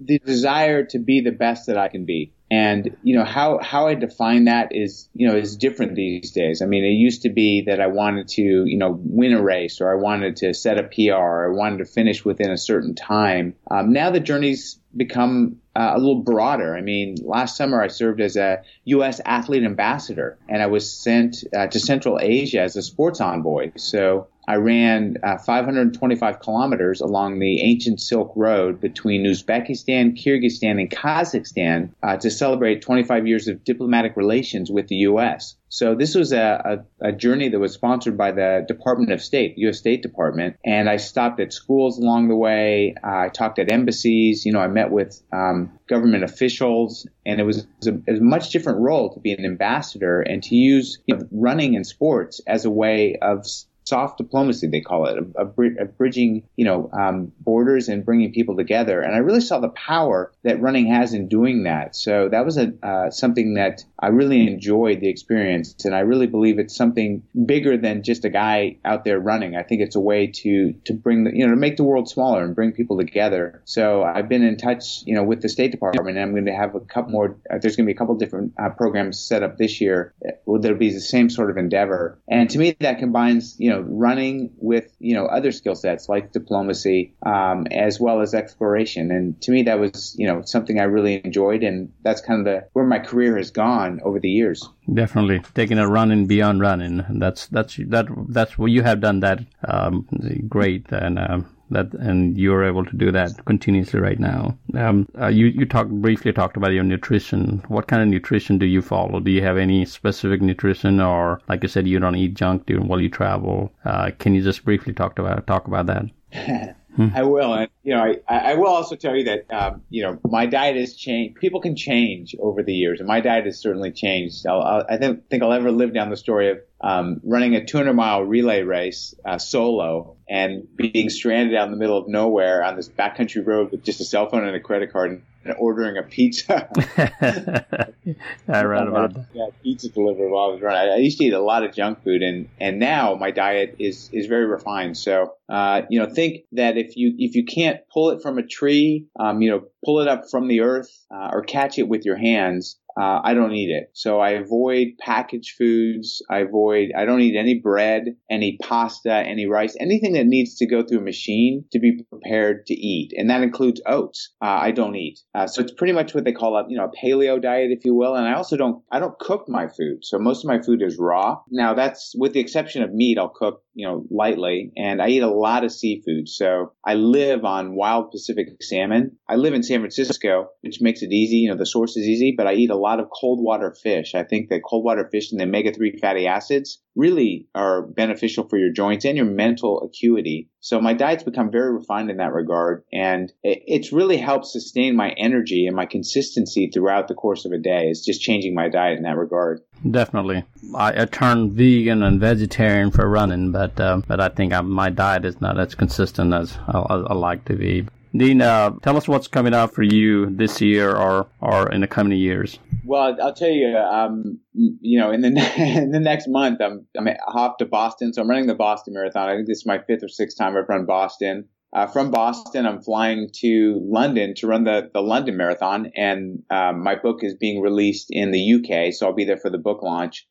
the 0.00 0.18
desire 0.18 0.84
to 0.86 0.98
be 0.98 1.20
the 1.20 1.32
best 1.32 1.66
that 1.66 1.78
I 1.78 1.88
can 1.88 2.04
be. 2.04 2.32
And, 2.54 2.96
you 3.02 3.16
know, 3.16 3.24
how, 3.24 3.58
how 3.60 3.88
I 3.88 3.94
define 3.94 4.44
that 4.44 4.68
is, 4.70 5.08
you 5.12 5.26
know, 5.26 5.34
is 5.34 5.56
different 5.56 5.96
these 5.96 6.30
days. 6.30 6.62
I 6.62 6.66
mean, 6.66 6.84
it 6.84 6.90
used 6.90 7.22
to 7.22 7.28
be 7.28 7.62
that 7.62 7.80
I 7.80 7.88
wanted 7.88 8.28
to, 8.28 8.42
you 8.42 8.78
know, 8.78 8.96
win 9.02 9.32
a 9.32 9.42
race 9.42 9.80
or 9.80 9.90
I 9.90 9.96
wanted 9.96 10.36
to 10.36 10.54
set 10.54 10.78
a 10.78 10.84
PR 10.84 11.14
or 11.14 11.52
I 11.52 11.56
wanted 11.56 11.78
to 11.78 11.84
finish 11.84 12.24
within 12.24 12.52
a 12.52 12.56
certain 12.56 12.94
time. 12.94 13.56
Um, 13.68 13.92
now 13.92 14.10
the 14.10 14.20
journey's 14.20 14.78
become 14.96 15.56
uh, 15.74 15.94
a 15.96 15.98
little 15.98 16.22
broader. 16.22 16.76
I 16.76 16.80
mean, 16.80 17.16
last 17.24 17.56
summer 17.56 17.82
I 17.82 17.88
served 17.88 18.20
as 18.20 18.36
a 18.36 18.62
U.S. 18.84 19.20
athlete 19.24 19.64
ambassador 19.64 20.38
and 20.48 20.62
I 20.62 20.66
was 20.66 20.88
sent 20.88 21.42
uh, 21.56 21.66
to 21.66 21.80
Central 21.80 22.20
Asia 22.22 22.60
as 22.60 22.76
a 22.76 22.82
sports 22.82 23.20
envoy. 23.20 23.72
So 23.76 24.28
I 24.46 24.56
ran 24.56 25.16
uh, 25.22 25.38
525 25.38 26.40
kilometers 26.40 27.00
along 27.00 27.38
the 27.38 27.62
ancient 27.62 28.00
Silk 28.00 28.32
Road 28.36 28.80
between 28.80 29.24
Uzbekistan, 29.24 30.16
Kyrgyzstan, 30.16 30.78
and 30.80 30.90
Kazakhstan 30.90 31.90
uh, 32.02 32.16
to 32.18 32.30
celebrate 32.30 32.82
25 32.82 33.26
years 33.26 33.48
of 33.48 33.64
diplomatic 33.64 34.16
relations 34.16 34.70
with 34.70 34.88
the 34.88 34.96
U.S. 34.96 35.56
So 35.74 35.96
this 35.96 36.14
was 36.14 36.32
a, 36.32 36.84
a, 37.00 37.08
a, 37.08 37.12
journey 37.12 37.48
that 37.48 37.58
was 37.58 37.74
sponsored 37.74 38.16
by 38.16 38.30
the 38.30 38.64
Department 38.68 39.10
of 39.10 39.20
State, 39.20 39.58
U.S. 39.58 39.78
State 39.78 40.02
Department, 40.02 40.56
and 40.64 40.88
I 40.88 40.98
stopped 40.98 41.40
at 41.40 41.52
schools 41.52 41.98
along 41.98 42.28
the 42.28 42.36
way. 42.36 42.94
Uh, 43.02 43.24
I 43.24 43.28
talked 43.28 43.58
at 43.58 43.72
embassies. 43.72 44.46
You 44.46 44.52
know, 44.52 44.60
I 44.60 44.68
met 44.68 44.92
with 44.92 45.20
um, 45.32 45.72
government 45.88 46.22
officials, 46.22 47.08
and 47.26 47.40
it 47.40 47.44
was, 47.44 47.66
a, 47.86 47.88
it 47.88 48.04
was 48.06 48.20
a 48.20 48.22
much 48.22 48.50
different 48.50 48.78
role 48.80 49.12
to 49.14 49.20
be 49.20 49.32
an 49.32 49.44
ambassador 49.44 50.20
and 50.20 50.44
to 50.44 50.54
use 50.54 50.98
you 51.06 51.16
know, 51.16 51.26
running 51.32 51.74
and 51.74 51.84
sports 51.84 52.40
as 52.46 52.64
a 52.64 52.70
way 52.70 53.16
of 53.20 53.44
soft 53.84 54.18
diplomacy, 54.18 54.66
they 54.66 54.80
call 54.80 55.06
it, 55.06 55.18
a 55.36 55.44
bridging, 55.84 56.42
you 56.56 56.64
know, 56.64 56.90
um, 56.92 57.32
borders 57.40 57.88
and 57.88 58.04
bringing 58.04 58.32
people 58.32 58.56
together. 58.56 59.00
And 59.00 59.14
I 59.14 59.18
really 59.18 59.40
saw 59.40 59.60
the 59.60 59.68
power 59.68 60.32
that 60.42 60.60
running 60.60 60.86
has 60.86 61.12
in 61.12 61.28
doing 61.28 61.64
that. 61.64 61.94
So 61.94 62.28
that 62.30 62.44
was 62.44 62.56
a 62.56 62.72
uh, 62.82 63.10
something 63.10 63.54
that 63.54 63.84
I 63.98 64.08
really 64.08 64.46
enjoyed 64.46 65.00
the 65.00 65.08
experience, 65.08 65.84
and 65.84 65.94
I 65.94 66.00
really 66.00 66.26
believe 66.26 66.58
it's 66.58 66.76
something 66.76 67.22
bigger 67.46 67.76
than 67.76 68.02
just 68.02 68.24
a 68.24 68.30
guy 68.30 68.78
out 68.84 69.04
there 69.04 69.20
running. 69.20 69.56
I 69.56 69.62
think 69.62 69.82
it's 69.82 69.96
a 69.96 70.00
way 70.00 70.28
to 70.28 70.72
to 70.84 70.92
bring 70.94 71.24
the, 71.24 71.36
you 71.36 71.46
know, 71.46 71.54
to 71.54 71.60
make 71.60 71.76
the 71.76 71.84
world 71.84 72.08
smaller 72.08 72.42
and 72.42 72.54
bring 72.54 72.72
people 72.72 72.98
together. 72.98 73.62
So 73.64 74.02
I've 74.02 74.28
been 74.28 74.42
in 74.42 74.56
touch, 74.56 75.02
you 75.04 75.14
know, 75.14 75.24
with 75.24 75.42
the 75.42 75.48
State 75.48 75.70
Department, 75.70 76.16
and 76.16 76.20
I'm 76.20 76.32
going 76.32 76.46
to 76.46 76.54
have 76.54 76.74
a 76.74 76.80
couple 76.80 77.12
more. 77.12 77.36
Uh, 77.50 77.58
there's 77.60 77.76
going 77.76 77.86
to 77.86 77.92
be 77.92 77.96
a 77.96 77.98
couple 77.98 78.14
different 78.16 78.52
uh, 78.58 78.70
programs 78.70 79.18
set 79.18 79.42
up 79.42 79.58
this 79.58 79.80
year. 79.80 80.14
Uh, 80.26 80.58
there'll 80.58 80.78
be 80.78 80.92
the 80.92 81.00
same 81.00 81.30
sort 81.30 81.50
of 81.50 81.56
endeavor, 81.56 82.18
and 82.28 82.50
to 82.50 82.58
me 82.58 82.76
that 82.80 82.98
combines, 82.98 83.56
you 83.58 83.70
know 83.70 83.84
running 84.04 84.52
with, 84.58 84.94
you 84.98 85.14
know, 85.14 85.26
other 85.26 85.52
skill 85.52 85.74
sets 85.74 86.08
like 86.08 86.32
diplomacy, 86.32 87.14
um, 87.24 87.66
as 87.70 88.00
well 88.00 88.20
as 88.20 88.34
exploration. 88.34 89.10
And 89.10 89.40
to 89.42 89.50
me, 89.50 89.62
that 89.64 89.78
was, 89.78 90.14
you 90.18 90.26
know, 90.26 90.42
something 90.44 90.78
I 90.78 90.84
really 90.84 91.20
enjoyed. 91.24 91.62
And 91.62 91.92
that's 92.02 92.20
kind 92.20 92.40
of 92.40 92.44
the, 92.44 92.68
where 92.72 92.84
my 92.84 92.98
career 92.98 93.36
has 93.36 93.50
gone 93.50 94.00
over 94.04 94.20
the 94.20 94.30
years. 94.30 94.68
Definitely 94.92 95.40
taking 95.54 95.78
a 95.78 95.88
running 95.88 96.26
beyond 96.26 96.60
running. 96.60 97.04
That's, 97.08 97.46
that's, 97.46 97.76
that, 97.76 98.06
that's 98.28 98.58
what 98.58 98.70
you 98.70 98.82
have 98.82 99.00
done 99.00 99.20
that, 99.20 99.40
um, 99.66 100.06
great. 100.48 100.90
And, 100.90 101.18
um, 101.18 101.46
that 101.74 101.92
and 101.94 102.36
you're 102.36 102.64
able 102.64 102.84
to 102.84 102.96
do 102.96 103.12
that 103.12 103.44
continuously 103.44 104.00
right 104.00 104.18
now. 104.18 104.56
Um, 104.74 105.08
uh, 105.20 105.28
you 105.28 105.46
you 105.46 105.66
talked 105.66 105.90
briefly 105.90 106.32
talked 106.32 106.56
about 106.56 106.72
your 106.72 106.84
nutrition. 106.84 107.62
What 107.68 107.86
kind 107.86 108.02
of 108.02 108.08
nutrition 108.08 108.58
do 108.58 108.66
you 108.66 108.82
follow? 108.82 109.20
Do 109.20 109.30
you 109.30 109.42
have 109.42 109.58
any 109.58 109.84
specific 109.84 110.40
nutrition, 110.40 111.00
or 111.00 111.40
like 111.48 111.62
you 111.62 111.68
said, 111.68 111.86
you 111.86 112.00
don't 112.00 112.16
eat 112.16 112.34
junk 112.34 112.66
during 112.66 112.88
while 112.88 113.00
you 113.00 113.10
travel? 113.10 113.72
Uh, 113.84 114.10
can 114.18 114.34
you 114.34 114.42
just 114.42 114.64
briefly 114.64 114.92
talk 114.92 115.18
about 115.18 115.46
talk 115.46 115.66
about 115.66 115.86
that? 115.86 116.74
I 116.96 117.22
will, 117.22 117.52
and 117.54 117.68
you 117.82 117.94
know, 117.94 118.14
I, 118.28 118.52
I 118.52 118.54
will 118.54 118.68
also 118.68 118.94
tell 118.94 119.16
you 119.16 119.24
that 119.24 119.52
um, 119.52 119.82
you 119.90 120.02
know 120.02 120.18
my 120.24 120.46
diet 120.46 120.76
has 120.76 120.94
changed. 120.94 121.40
People 121.40 121.60
can 121.60 121.74
change 121.74 122.36
over 122.38 122.62
the 122.62 122.72
years, 122.72 123.00
and 123.00 123.08
my 123.08 123.20
diet 123.20 123.46
has 123.46 123.58
certainly 123.58 123.90
changed. 123.90 124.46
I'll, 124.46 124.62
I'll, 124.62 124.86
I 124.88 124.96
don't 124.96 125.28
think 125.28 125.42
I'll 125.42 125.52
ever 125.52 125.72
live 125.72 125.92
down 125.92 126.10
the 126.10 126.16
story 126.16 126.50
of 126.50 126.58
um, 126.80 127.20
running 127.24 127.54
a 127.54 127.64
200 127.64 127.94
mile 127.94 128.22
relay 128.22 128.62
race 128.62 129.14
uh, 129.24 129.38
solo 129.38 130.16
and 130.28 130.66
being 130.76 131.08
stranded 131.10 131.54
out 131.54 131.66
in 131.66 131.70
the 131.70 131.76
middle 131.76 131.98
of 131.98 132.08
nowhere 132.08 132.62
on 132.64 132.76
this 132.76 132.88
backcountry 132.88 133.46
road 133.46 133.70
with 133.70 133.84
just 133.84 134.00
a 134.00 134.04
cell 134.04 134.28
phone 134.28 134.46
and 134.46 134.56
a 134.56 134.60
credit 134.60 134.92
card 134.92 135.10
and, 135.10 135.22
and 135.44 135.54
ordering 135.58 135.96
a 135.98 136.02
pizza. 136.02 136.68
I 138.48 138.62
read 138.64 138.88
about 138.88 139.14
that. 139.14 139.26
Yeah, 139.32 139.46
pizza 139.62 139.88
delivered 139.88 140.30
while 140.30 140.50
I 140.50 140.52
was 140.52 140.62
running. 140.62 140.92
I, 140.92 140.94
I 140.94 140.98
used 140.98 141.18
to 141.18 141.24
eat 141.24 141.32
a 141.32 141.40
lot 141.40 141.64
of 141.64 141.74
junk 141.74 142.02
food, 142.02 142.22
and 142.22 142.48
and 142.60 142.78
now 142.78 143.14
my 143.14 143.30
diet 143.30 143.76
is 143.78 144.10
is 144.12 144.26
very 144.26 144.46
refined. 144.46 144.96
So 144.96 145.34
uh, 145.48 145.82
you 145.90 146.00
know, 146.00 146.06
think 146.06 146.44
that 146.52 146.76
if 146.76 146.96
you 146.96 147.14
if 147.18 147.34
you 147.34 147.44
can't 147.44 147.80
pull 147.92 148.10
it 148.10 148.22
from 148.22 148.38
a 148.38 148.46
tree, 148.46 149.06
um, 149.18 149.42
you 149.42 149.50
know, 149.50 149.64
pull 149.84 150.00
it 150.00 150.08
up 150.08 150.30
from 150.30 150.48
the 150.48 150.60
earth 150.60 150.90
uh, 151.14 151.30
or 151.32 151.42
catch 151.42 151.78
it 151.78 151.88
with 151.88 152.04
your 152.04 152.16
hands, 152.16 152.78
uh, 153.00 153.20
I 153.24 153.34
don't 153.34 153.52
eat 153.52 153.70
it. 153.70 153.90
So 153.92 154.20
I 154.20 154.30
avoid 154.30 154.98
packaged 155.00 155.56
foods. 155.56 156.22
I 156.30 156.38
avoid, 156.38 156.90
I 156.96 157.04
don't 157.04 157.20
eat 157.20 157.36
any 157.36 157.60
bread, 157.60 158.16
any 158.30 158.58
pasta, 158.62 159.12
any 159.12 159.46
rice, 159.46 159.76
anything 159.80 160.12
that 160.12 160.26
needs 160.26 160.56
to 160.56 160.66
go 160.66 160.82
through 160.82 160.98
a 160.98 161.02
machine 161.02 161.64
to 161.72 161.78
be 161.78 162.04
prepared 162.08 162.66
to 162.66 162.74
eat. 162.74 163.12
And 163.16 163.30
that 163.30 163.42
includes 163.42 163.80
oats. 163.86 164.32
Uh, 164.40 164.58
I 164.60 164.70
don't 164.70 164.94
eat. 164.94 165.20
Uh, 165.34 165.46
so 165.46 165.62
it's 165.62 165.72
pretty 165.72 165.92
much 165.92 166.14
what 166.14 166.24
they 166.24 166.32
call 166.32 166.56
a, 166.56 166.64
you 166.68 166.76
know, 166.76 166.84
a 166.84 167.06
paleo 167.06 167.40
diet, 167.40 167.70
if 167.70 167.84
you 167.84 167.94
will. 167.94 168.14
And 168.14 168.26
I 168.26 168.34
also 168.34 168.56
don't, 168.56 168.82
I 168.92 169.00
don't 169.00 169.18
cook 169.18 169.48
my 169.48 169.66
food. 169.66 169.98
So 170.02 170.18
most 170.18 170.44
of 170.44 170.48
my 170.48 170.62
food 170.62 170.82
is 170.82 170.96
raw. 170.98 171.38
Now 171.50 171.74
that's 171.74 172.14
with 172.16 172.32
the 172.32 172.40
exception 172.40 172.82
of 172.82 172.92
meat, 172.92 173.18
I'll 173.18 173.28
cook, 173.28 173.62
you 173.74 173.86
know, 173.86 174.04
lightly. 174.10 174.72
And 174.76 175.02
I 175.02 175.08
eat 175.08 175.22
a 175.22 175.30
lot 175.30 175.64
of 175.64 175.72
seafood. 175.72 176.28
So 176.28 176.72
I 176.84 176.94
live 176.94 177.44
on 177.44 177.74
wild 177.74 178.12
Pacific 178.12 178.46
salmon. 178.60 179.16
I 179.28 179.34
live 179.34 179.54
in 179.54 179.62
San 179.64 179.80
Francisco, 179.80 180.48
which 180.60 180.80
makes 180.80 181.02
it 181.02 181.10
easy. 181.10 181.38
You 181.38 181.50
know, 181.50 181.58
the 181.58 181.66
source 181.66 181.96
is 181.96 182.06
easy, 182.06 182.34
but 182.36 182.46
I 182.46 182.54
eat 182.54 182.70
a 182.70 182.83
lot 182.84 183.00
of 183.00 183.08
cold 183.10 183.42
water 183.42 183.74
fish. 183.82 184.14
I 184.14 184.24
think 184.24 184.50
that 184.50 184.62
cold 184.62 184.84
water 184.84 185.08
fish 185.10 185.32
and 185.32 185.40
the 185.40 185.44
omega 185.44 185.72
3 185.72 185.98
fatty 185.98 186.26
acids 186.26 186.80
really 186.94 187.48
are 187.54 187.82
beneficial 187.82 188.46
for 188.48 188.58
your 188.58 188.70
joints 188.70 189.04
and 189.04 189.16
your 189.16 189.26
mental 189.26 189.82
acuity. 189.82 190.50
So 190.60 190.80
my 190.80 190.92
diet's 190.92 191.22
become 191.22 191.50
very 191.50 191.72
refined 191.72 192.10
in 192.10 192.18
that 192.18 192.32
regard. 192.32 192.84
And 192.92 193.32
it's 193.42 193.92
really 193.92 194.18
helped 194.18 194.46
sustain 194.46 194.94
my 194.96 195.10
energy 195.16 195.66
and 195.66 195.74
my 195.74 195.86
consistency 195.86 196.70
throughout 196.72 197.08
the 197.08 197.14
course 197.14 197.46
of 197.46 197.52
a 197.52 197.58
day. 197.58 197.88
It's 197.88 198.04
just 198.04 198.20
changing 198.20 198.54
my 198.54 198.68
diet 198.68 198.98
in 198.98 199.04
that 199.04 199.16
regard. 199.16 199.62
Definitely. 199.90 200.44
I, 200.76 201.02
I 201.02 201.04
turned 201.06 201.52
vegan 201.52 202.02
and 202.02 202.20
vegetarian 202.20 202.90
for 202.90 203.08
running, 203.08 203.50
but, 203.50 203.80
uh, 203.80 204.02
but 204.06 204.20
I 204.20 204.28
think 204.28 204.52
I, 204.52 204.60
my 204.60 204.90
diet 204.90 205.24
is 205.24 205.40
not 205.40 205.58
as 205.58 205.74
consistent 205.74 206.34
as 206.34 206.56
I, 206.68 206.78
I 206.78 207.14
like 207.14 207.46
to 207.46 207.56
be. 207.56 207.86
Dean, 208.16 208.40
uh, 208.40 208.70
tell 208.82 208.96
us 208.96 209.08
what's 209.08 209.26
coming 209.26 209.54
up 209.54 209.74
for 209.74 209.82
you 209.82 210.26
this 210.26 210.60
year 210.60 210.94
or, 210.94 211.26
or 211.40 211.70
in 211.72 211.80
the 211.80 211.88
coming 211.88 212.16
years. 212.16 212.60
Well, 212.84 213.16
I'll 213.20 213.34
tell 213.34 213.50
you, 213.50 213.76
um, 213.76 214.38
you 214.52 215.00
know, 215.00 215.10
in 215.10 215.22
the 215.22 215.28
in 215.56 215.90
the 215.90 216.00
next 216.00 216.28
month, 216.28 216.60
I'm 216.60 216.86
I'm 216.96 217.08
off 217.26 217.56
to 217.58 217.64
Boston, 217.64 218.12
so 218.12 218.22
I'm 218.22 218.30
running 218.30 218.46
the 218.46 218.54
Boston 218.54 218.94
Marathon. 218.94 219.28
I 219.28 219.34
think 219.34 219.48
this 219.48 219.58
is 219.58 219.66
my 219.66 219.78
fifth 219.78 220.04
or 220.04 220.08
sixth 220.08 220.38
time 220.38 220.56
I've 220.56 220.68
run 220.68 220.86
Boston. 220.86 221.48
Uh, 221.72 221.88
from 221.88 222.12
Boston, 222.12 222.66
I'm 222.66 222.80
flying 222.80 223.30
to 223.40 223.80
London 223.82 224.34
to 224.36 224.46
run 224.46 224.62
the, 224.62 224.90
the 224.94 225.00
London 225.00 225.36
Marathon, 225.36 225.90
and 225.96 226.44
um, 226.48 226.84
my 226.84 226.94
book 226.94 227.24
is 227.24 227.34
being 227.34 227.60
released 227.60 228.08
in 228.10 228.30
the 228.30 228.54
UK, 228.54 228.94
so 228.94 229.06
I'll 229.06 229.12
be 229.12 229.24
there 229.24 229.38
for 229.38 229.50
the 229.50 229.58
book 229.58 229.82
launch. 229.82 230.24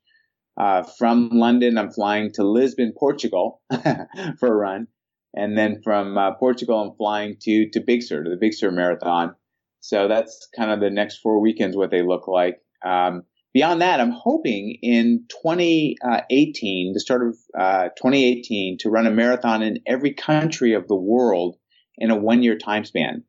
Uh, 0.56 0.84
from 0.84 1.32
London, 1.34 1.78
I'm 1.78 1.92
flying 1.92 2.32
to 2.36 2.46
Lisbon, 2.46 2.94
Portugal 2.98 3.62
for 4.40 4.48
a 4.48 4.56
run. 4.56 4.88
And 5.36 5.58
then 5.58 5.82
from 5.84 6.18
uh, 6.18 6.36
Portugal, 6.36 6.80
I'm 6.80 6.96
flying 6.96 7.38
to, 7.42 7.70
to 7.72 7.80
Big 7.80 8.04
Sur, 8.04 8.24
to 8.24 8.30
the 8.30 8.38
Big 8.38 8.54
Sur 8.54 8.72
Marathon. 8.72 9.36
So 9.80 10.08
that's 10.08 10.48
kind 10.56 10.72
of 10.72 10.80
the 10.80 10.90
next 10.90 11.18
four 11.18 11.40
weekends, 11.40 11.76
what 11.76 11.92
they 11.92 12.04
look 12.04 12.28
like. 12.28 12.60
Um, 12.86 13.24
beyond 13.54 13.82
that, 13.82 14.00
I'm 14.00 14.12
hoping 14.12 14.78
in 14.82 15.26
2018, 15.44 16.94
the 16.94 17.00
start 17.00 17.28
of 17.28 17.38
uh, 17.58 17.90
2018, 17.98 18.78
to 18.80 18.90
run 18.90 19.08
a 19.08 19.12
marathon 19.12 19.62
in 19.62 19.80
every 19.86 20.14
country 20.14 20.74
of 20.74 20.88
the 20.88 20.96
world 20.96 21.58
in 21.98 22.12
a 22.12 22.16
one 22.16 22.44
year 22.44 22.58
time 22.58 22.86
span. 22.86 23.24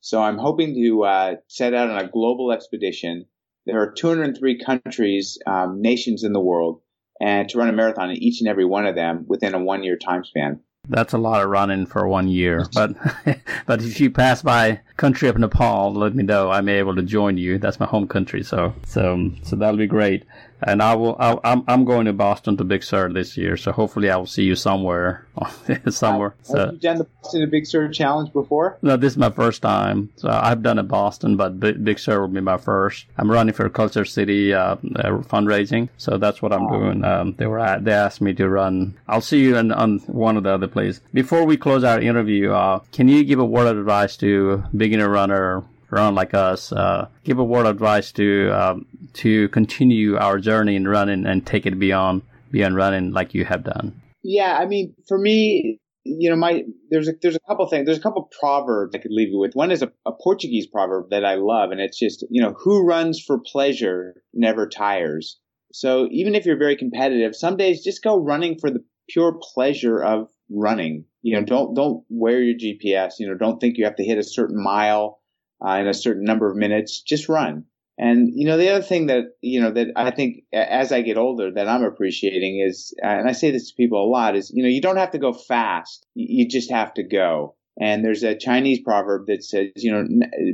So 0.00 0.20
I'm 0.22 0.38
hoping 0.38 0.74
to 0.74 1.04
uh, 1.04 1.34
set 1.46 1.74
out 1.74 1.90
on 1.90 1.98
a 1.98 2.08
global 2.08 2.50
expedition 2.50 3.26
there 3.64 3.80
are 3.80 3.92
203 3.92 4.58
countries, 4.58 5.38
um, 5.46 5.80
nations 5.80 6.24
in 6.24 6.32
the 6.32 6.40
world, 6.40 6.80
and 7.20 7.48
to 7.48 7.58
run 7.58 7.68
a 7.68 7.72
marathon 7.72 8.10
in 8.10 8.16
each 8.16 8.40
and 8.40 8.48
every 8.48 8.64
one 8.64 8.86
of 8.86 8.96
them 8.96 9.24
within 9.28 9.54
a 9.54 9.62
one 9.62 9.84
year 9.84 9.96
time 9.96 10.24
span. 10.24 10.60
That's 10.88 11.12
a 11.12 11.18
lot 11.18 11.42
of 11.42 11.48
running 11.48 11.86
for 11.86 12.08
one 12.08 12.26
year. 12.26 12.66
But 12.74 12.96
but 13.66 13.82
if 13.82 14.00
you 14.00 14.10
pass 14.10 14.42
by 14.42 14.80
country 14.96 15.28
of 15.28 15.38
Nepal, 15.38 15.94
let 15.94 16.14
me 16.14 16.24
know. 16.24 16.50
I 16.50 16.60
may 16.60 16.78
able 16.78 16.96
to 16.96 17.02
join 17.02 17.38
you. 17.38 17.58
That's 17.58 17.78
my 17.78 17.86
home 17.86 18.08
country. 18.08 18.42
So 18.42 18.74
so 18.84 19.12
um, 19.12 19.38
so 19.44 19.54
that'll 19.54 19.76
be 19.76 19.86
great 19.86 20.24
and 20.64 20.82
I 20.82 20.94
will. 20.94 21.16
I, 21.18 21.38
am 21.44 21.64
I'm 21.66 21.84
going 21.84 22.06
to 22.06 22.12
Boston 22.12 22.56
to 22.56 22.64
Big 22.64 22.82
Sur 22.82 23.12
this 23.12 23.36
year, 23.36 23.56
so 23.56 23.72
hopefully 23.72 24.10
I 24.10 24.16
will 24.16 24.26
see 24.26 24.44
you 24.44 24.54
somewhere, 24.54 25.26
somewhere. 25.88 26.34
Have, 26.38 26.46
so, 26.46 26.70
you 26.72 26.78
done 26.78 26.98
the 26.98 27.04
Boston 27.04 27.40
to 27.40 27.46
Big 27.46 27.66
Sur 27.66 27.88
challenge 27.88 28.32
before? 28.32 28.78
No, 28.82 28.96
this 28.96 29.14
is 29.14 29.16
my 29.16 29.30
first 29.30 29.62
time. 29.62 30.10
So 30.16 30.28
I've 30.28 30.62
done 30.62 30.78
it 30.78 30.88
Boston, 30.88 31.36
but 31.36 31.58
Big 31.60 31.98
Sur 31.98 32.20
will 32.20 32.28
be 32.28 32.40
my 32.40 32.56
first. 32.56 33.06
I'm 33.16 33.30
running 33.30 33.54
for 33.54 33.68
Culture 33.68 34.04
City 34.04 34.52
uh, 34.54 34.74
uh, 34.74 34.76
fundraising, 35.22 35.88
so 35.96 36.18
that's 36.18 36.42
what 36.42 36.52
I'm 36.52 36.68
doing. 36.68 37.04
Um, 37.04 37.34
they 37.34 37.46
were 37.46 37.78
they 37.80 37.92
asked 37.92 38.20
me 38.20 38.34
to 38.34 38.48
run. 38.48 38.98
I'll 39.08 39.20
see 39.20 39.40
you 39.40 39.56
in, 39.56 39.72
on 39.72 39.98
one 40.00 40.36
of 40.36 40.44
the 40.44 40.50
other 40.50 40.68
places. 40.68 41.00
Before 41.12 41.44
we 41.44 41.56
close 41.56 41.84
our 41.84 42.00
interview, 42.00 42.52
uh, 42.52 42.80
can 42.92 43.08
you 43.08 43.24
give 43.24 43.38
a 43.38 43.44
word 43.44 43.66
of 43.66 43.78
advice 43.78 44.16
to 44.18 44.64
beginner 44.76 45.08
runner 45.08 45.64
run 45.92 46.14
like 46.14 46.32
us, 46.32 46.72
uh, 46.72 47.06
give 47.22 47.38
a 47.38 47.44
word 47.44 47.66
of 47.66 47.76
advice 47.76 48.12
to 48.12 48.50
um, 48.50 48.86
to 49.14 49.48
continue 49.48 50.16
our 50.16 50.38
journey 50.38 50.76
in 50.76 50.88
running 50.88 51.26
and 51.26 51.46
take 51.46 51.66
it 51.66 51.78
beyond 51.78 52.22
beyond 52.50 52.76
running 52.76 53.12
like 53.12 53.34
you 53.34 53.44
have 53.44 53.64
done? 53.64 54.00
Yeah, 54.22 54.56
I 54.56 54.66
mean, 54.66 54.94
for 55.08 55.18
me, 55.18 55.80
you 56.04 56.30
know, 56.30 56.36
my 56.36 56.62
there's 56.90 57.08
a 57.08 57.12
there's 57.20 57.36
a 57.36 57.40
couple 57.48 57.66
things. 57.68 57.86
There's 57.86 57.98
a 57.98 58.02
couple 58.02 58.28
proverbs 58.40 58.94
I 58.94 58.98
could 58.98 59.12
leave 59.12 59.28
you 59.28 59.38
with. 59.38 59.54
One 59.54 59.70
is 59.70 59.82
a, 59.82 59.92
a 60.06 60.12
Portuguese 60.12 60.66
proverb 60.66 61.10
that 61.10 61.24
I 61.24 61.34
love, 61.36 61.70
and 61.70 61.80
it's 61.80 61.98
just 61.98 62.24
you 62.30 62.42
know, 62.42 62.54
who 62.58 62.84
runs 62.84 63.20
for 63.20 63.38
pleasure 63.38 64.22
never 64.34 64.68
tires. 64.68 65.38
So 65.72 66.08
even 66.10 66.34
if 66.34 66.44
you're 66.44 66.58
very 66.58 66.76
competitive, 66.76 67.34
some 67.34 67.56
days 67.56 67.82
just 67.82 68.02
go 68.02 68.16
running 68.18 68.58
for 68.58 68.70
the 68.70 68.84
pure 69.08 69.38
pleasure 69.54 70.02
of 70.02 70.28
running. 70.50 71.04
You 71.22 71.36
know, 71.36 71.44
don't 71.44 71.74
don't 71.74 72.04
wear 72.08 72.40
your 72.40 72.58
GPS. 72.58 73.14
You 73.18 73.28
know, 73.28 73.36
don't 73.36 73.60
think 73.60 73.78
you 73.78 73.84
have 73.84 73.96
to 73.96 74.04
hit 74.04 74.18
a 74.18 74.24
certain 74.24 74.62
mile 74.62 75.20
uh, 75.64 75.76
in 75.76 75.86
a 75.86 75.94
certain 75.94 76.24
number 76.24 76.50
of 76.50 76.56
minutes. 76.56 77.02
Just 77.02 77.28
run. 77.28 77.64
And 77.98 78.30
you 78.34 78.46
know, 78.46 78.56
the 78.56 78.70
other 78.70 78.82
thing 78.82 79.06
that 79.06 79.24
you 79.40 79.60
know 79.60 79.70
that 79.72 79.88
I 79.96 80.10
think 80.10 80.44
as 80.52 80.92
I 80.92 81.02
get 81.02 81.18
older 81.18 81.50
that 81.52 81.68
I'm 81.68 81.84
appreciating 81.84 82.60
is, 82.66 82.94
and 83.02 83.28
I 83.28 83.32
say 83.32 83.50
this 83.50 83.70
to 83.70 83.76
people 83.76 84.02
a 84.02 84.08
lot, 84.08 84.34
is 84.34 84.50
you 84.54 84.62
know, 84.62 84.68
you 84.68 84.80
don't 84.80 84.96
have 84.96 85.10
to 85.12 85.18
go 85.18 85.32
fast. 85.32 86.06
You 86.14 86.48
just 86.48 86.70
have 86.70 86.94
to 86.94 87.02
go. 87.02 87.54
And 87.80 88.04
there's 88.04 88.22
a 88.22 88.36
Chinese 88.36 88.80
proverb 88.80 89.26
that 89.26 89.42
says, 89.42 89.70
you 89.76 89.92
know, 89.92 90.06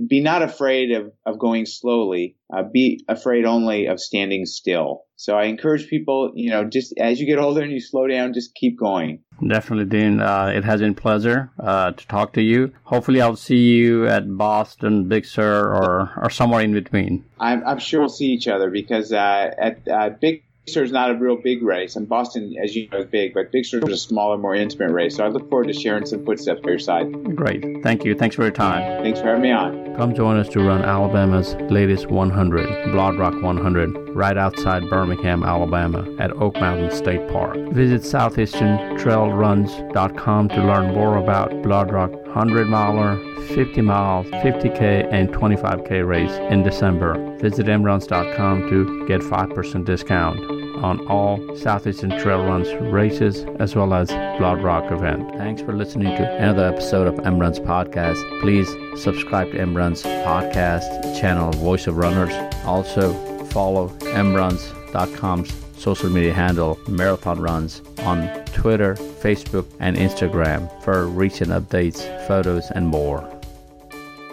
be 0.07 0.20
not 0.20 0.42
afraid 0.42 0.92
of, 0.92 1.12
of 1.26 1.38
going 1.38 1.66
slowly, 1.66 2.37
uh, 2.52 2.62
be 2.62 3.04
afraid 3.09 3.44
only 3.44 3.87
of 3.87 4.00
standing 4.00 4.46
still. 4.46 5.02
So 5.16 5.37
I 5.37 5.44
encourage 5.44 5.88
people, 5.88 6.31
you 6.37 6.50
know, 6.50 6.62
just 6.62 6.94
as 6.96 7.18
you 7.18 7.26
get 7.26 7.40
older 7.40 7.61
and 7.61 7.72
you 7.72 7.81
slow 7.81 8.07
down, 8.07 8.35
just 8.35 8.54
keep 8.54 8.78
going. 8.78 9.24
Definitely, 9.46 9.87
Dean. 9.87 10.20
Uh, 10.20 10.52
it 10.54 10.64
has 10.64 10.81
been 10.81 10.92
a 10.92 10.94
pleasure 10.94 11.50
uh, 11.59 11.90
to 11.90 12.07
talk 12.07 12.33
to 12.35 12.42
you. 12.42 12.72
Hopefully, 12.85 13.20
I'll 13.20 13.35
see 13.35 13.74
you 13.74 14.07
at 14.07 14.37
Boston, 14.37 15.09
Big 15.09 15.24
Sur, 15.24 15.74
or, 15.74 16.12
or 16.22 16.31
somewhere 16.31 16.61
in 16.61 16.72
between. 16.72 17.24
I'm, 17.40 17.66
I'm 17.66 17.78
sure 17.81 18.00
we'll 18.00 18.09
see 18.09 18.26
each 18.26 18.46
other 18.46 18.70
because 18.70 19.12
uh, 19.12 19.50
at 19.59 19.88
uh, 19.88 20.11
Big 20.11 20.44
Sur 20.68 20.85
is 20.85 20.92
not 20.92 21.11
a 21.11 21.14
real 21.14 21.37
big 21.37 21.62
race, 21.62 21.96
and 21.96 22.07
Boston, 22.09 22.54
as 22.62 22.76
you 22.76 22.88
know, 22.90 22.98
is 22.98 23.07
big, 23.07 23.35
but 23.35 23.50
Big 23.52 23.64
Sur 23.64 23.78
is 23.78 23.92
a 23.92 23.96
smaller, 23.96 24.38
more 24.38 24.54
intimate 24.54 24.92
race. 24.92 25.16
So 25.16 25.24
I 25.24 25.28
look 25.28 25.48
forward 25.48 25.66
to 25.68 25.72
sharing 25.72 26.04
some 26.07 26.24
footsteps 26.24 26.61
by 26.61 26.70
your 26.70 26.78
side. 26.78 27.37
Great. 27.37 27.64
Thank 27.83 28.04
you. 28.04 28.14
Thanks 28.14 28.37
for 28.37 28.42
your 28.42 28.52
time. 28.52 29.02
Thanks 29.02 29.18
for 29.20 29.26
having 29.26 29.42
me 29.42 29.50
on. 29.50 29.96
Come 29.96 30.14
join 30.14 30.37
us 30.37 30.48
to 30.50 30.61
run 30.61 30.85
Alabama's 30.85 31.57
latest 31.70 32.07
100, 32.07 32.92
Blood 32.92 33.18
Rock 33.18 33.42
100, 33.42 34.14
right 34.14 34.37
outside 34.37 34.88
Birmingham, 34.88 35.42
Alabama, 35.42 36.07
at 36.20 36.31
Oak 36.33 36.54
Mountain 36.61 36.92
State 36.92 37.26
Park. 37.28 37.57
Visit 37.72 38.02
southeasterntrailruns.com 38.02 40.48
to 40.50 40.62
learn 40.62 40.94
more 40.94 41.16
about 41.16 41.62
Blood 41.62 41.90
Rock 41.90 42.12
100 42.12 42.68
miler, 42.68 43.18
50 43.48 43.81
miles, 43.81 44.26
50k, 44.26 45.09
and 45.11 45.31
25k 45.31 46.07
race 46.07 46.37
in 46.52 46.62
December. 46.62 47.16
Visit 47.38 47.66
mruns.com 47.66 48.68
to 48.68 49.07
get 49.09 49.20
5% 49.20 49.85
discount 49.85 50.58
on 50.79 51.07
all 51.09 51.38
Southeastern 51.57 52.11
Trail 52.19 52.45
Runs 52.45 52.73
races 52.93 53.45
as 53.59 53.75
well 53.75 53.95
as 53.95 54.09
Blood 54.38 54.62
Rock 54.62 54.91
event. 54.91 55.31
Thanks 55.37 55.62
for 55.62 55.73
listening 55.73 56.17
to 56.17 56.37
another 56.37 56.67
episode 56.67 57.07
of 57.07 57.25
M 57.27 57.38
Runs 57.38 57.59
Podcast. 57.59 58.19
Please 58.41 58.69
subscribe 59.03 59.51
to 59.53 59.61
M 59.61 59.77
Runs 59.77 60.03
Podcast 60.03 61.21
channel 61.21 61.53
Voice 61.53 61.87
of 61.87 61.97
Runners. 61.97 62.35
Also 62.64 63.12
follow 63.47 63.88
mruns.com's 64.01 65.53
social 65.77 66.11
media 66.11 66.33
handle 66.33 66.79
Marathon 66.88 67.41
Runs 67.41 67.83
on 68.01 68.45
Twitter, 68.47 68.95
Facebook, 68.95 69.67
and 69.81 69.97
Instagram 69.97 70.71
for 70.83 71.07
recent 71.07 71.51
updates, 71.51 72.27
photos, 72.27 72.71
and 72.73 72.87
more. 72.87 73.38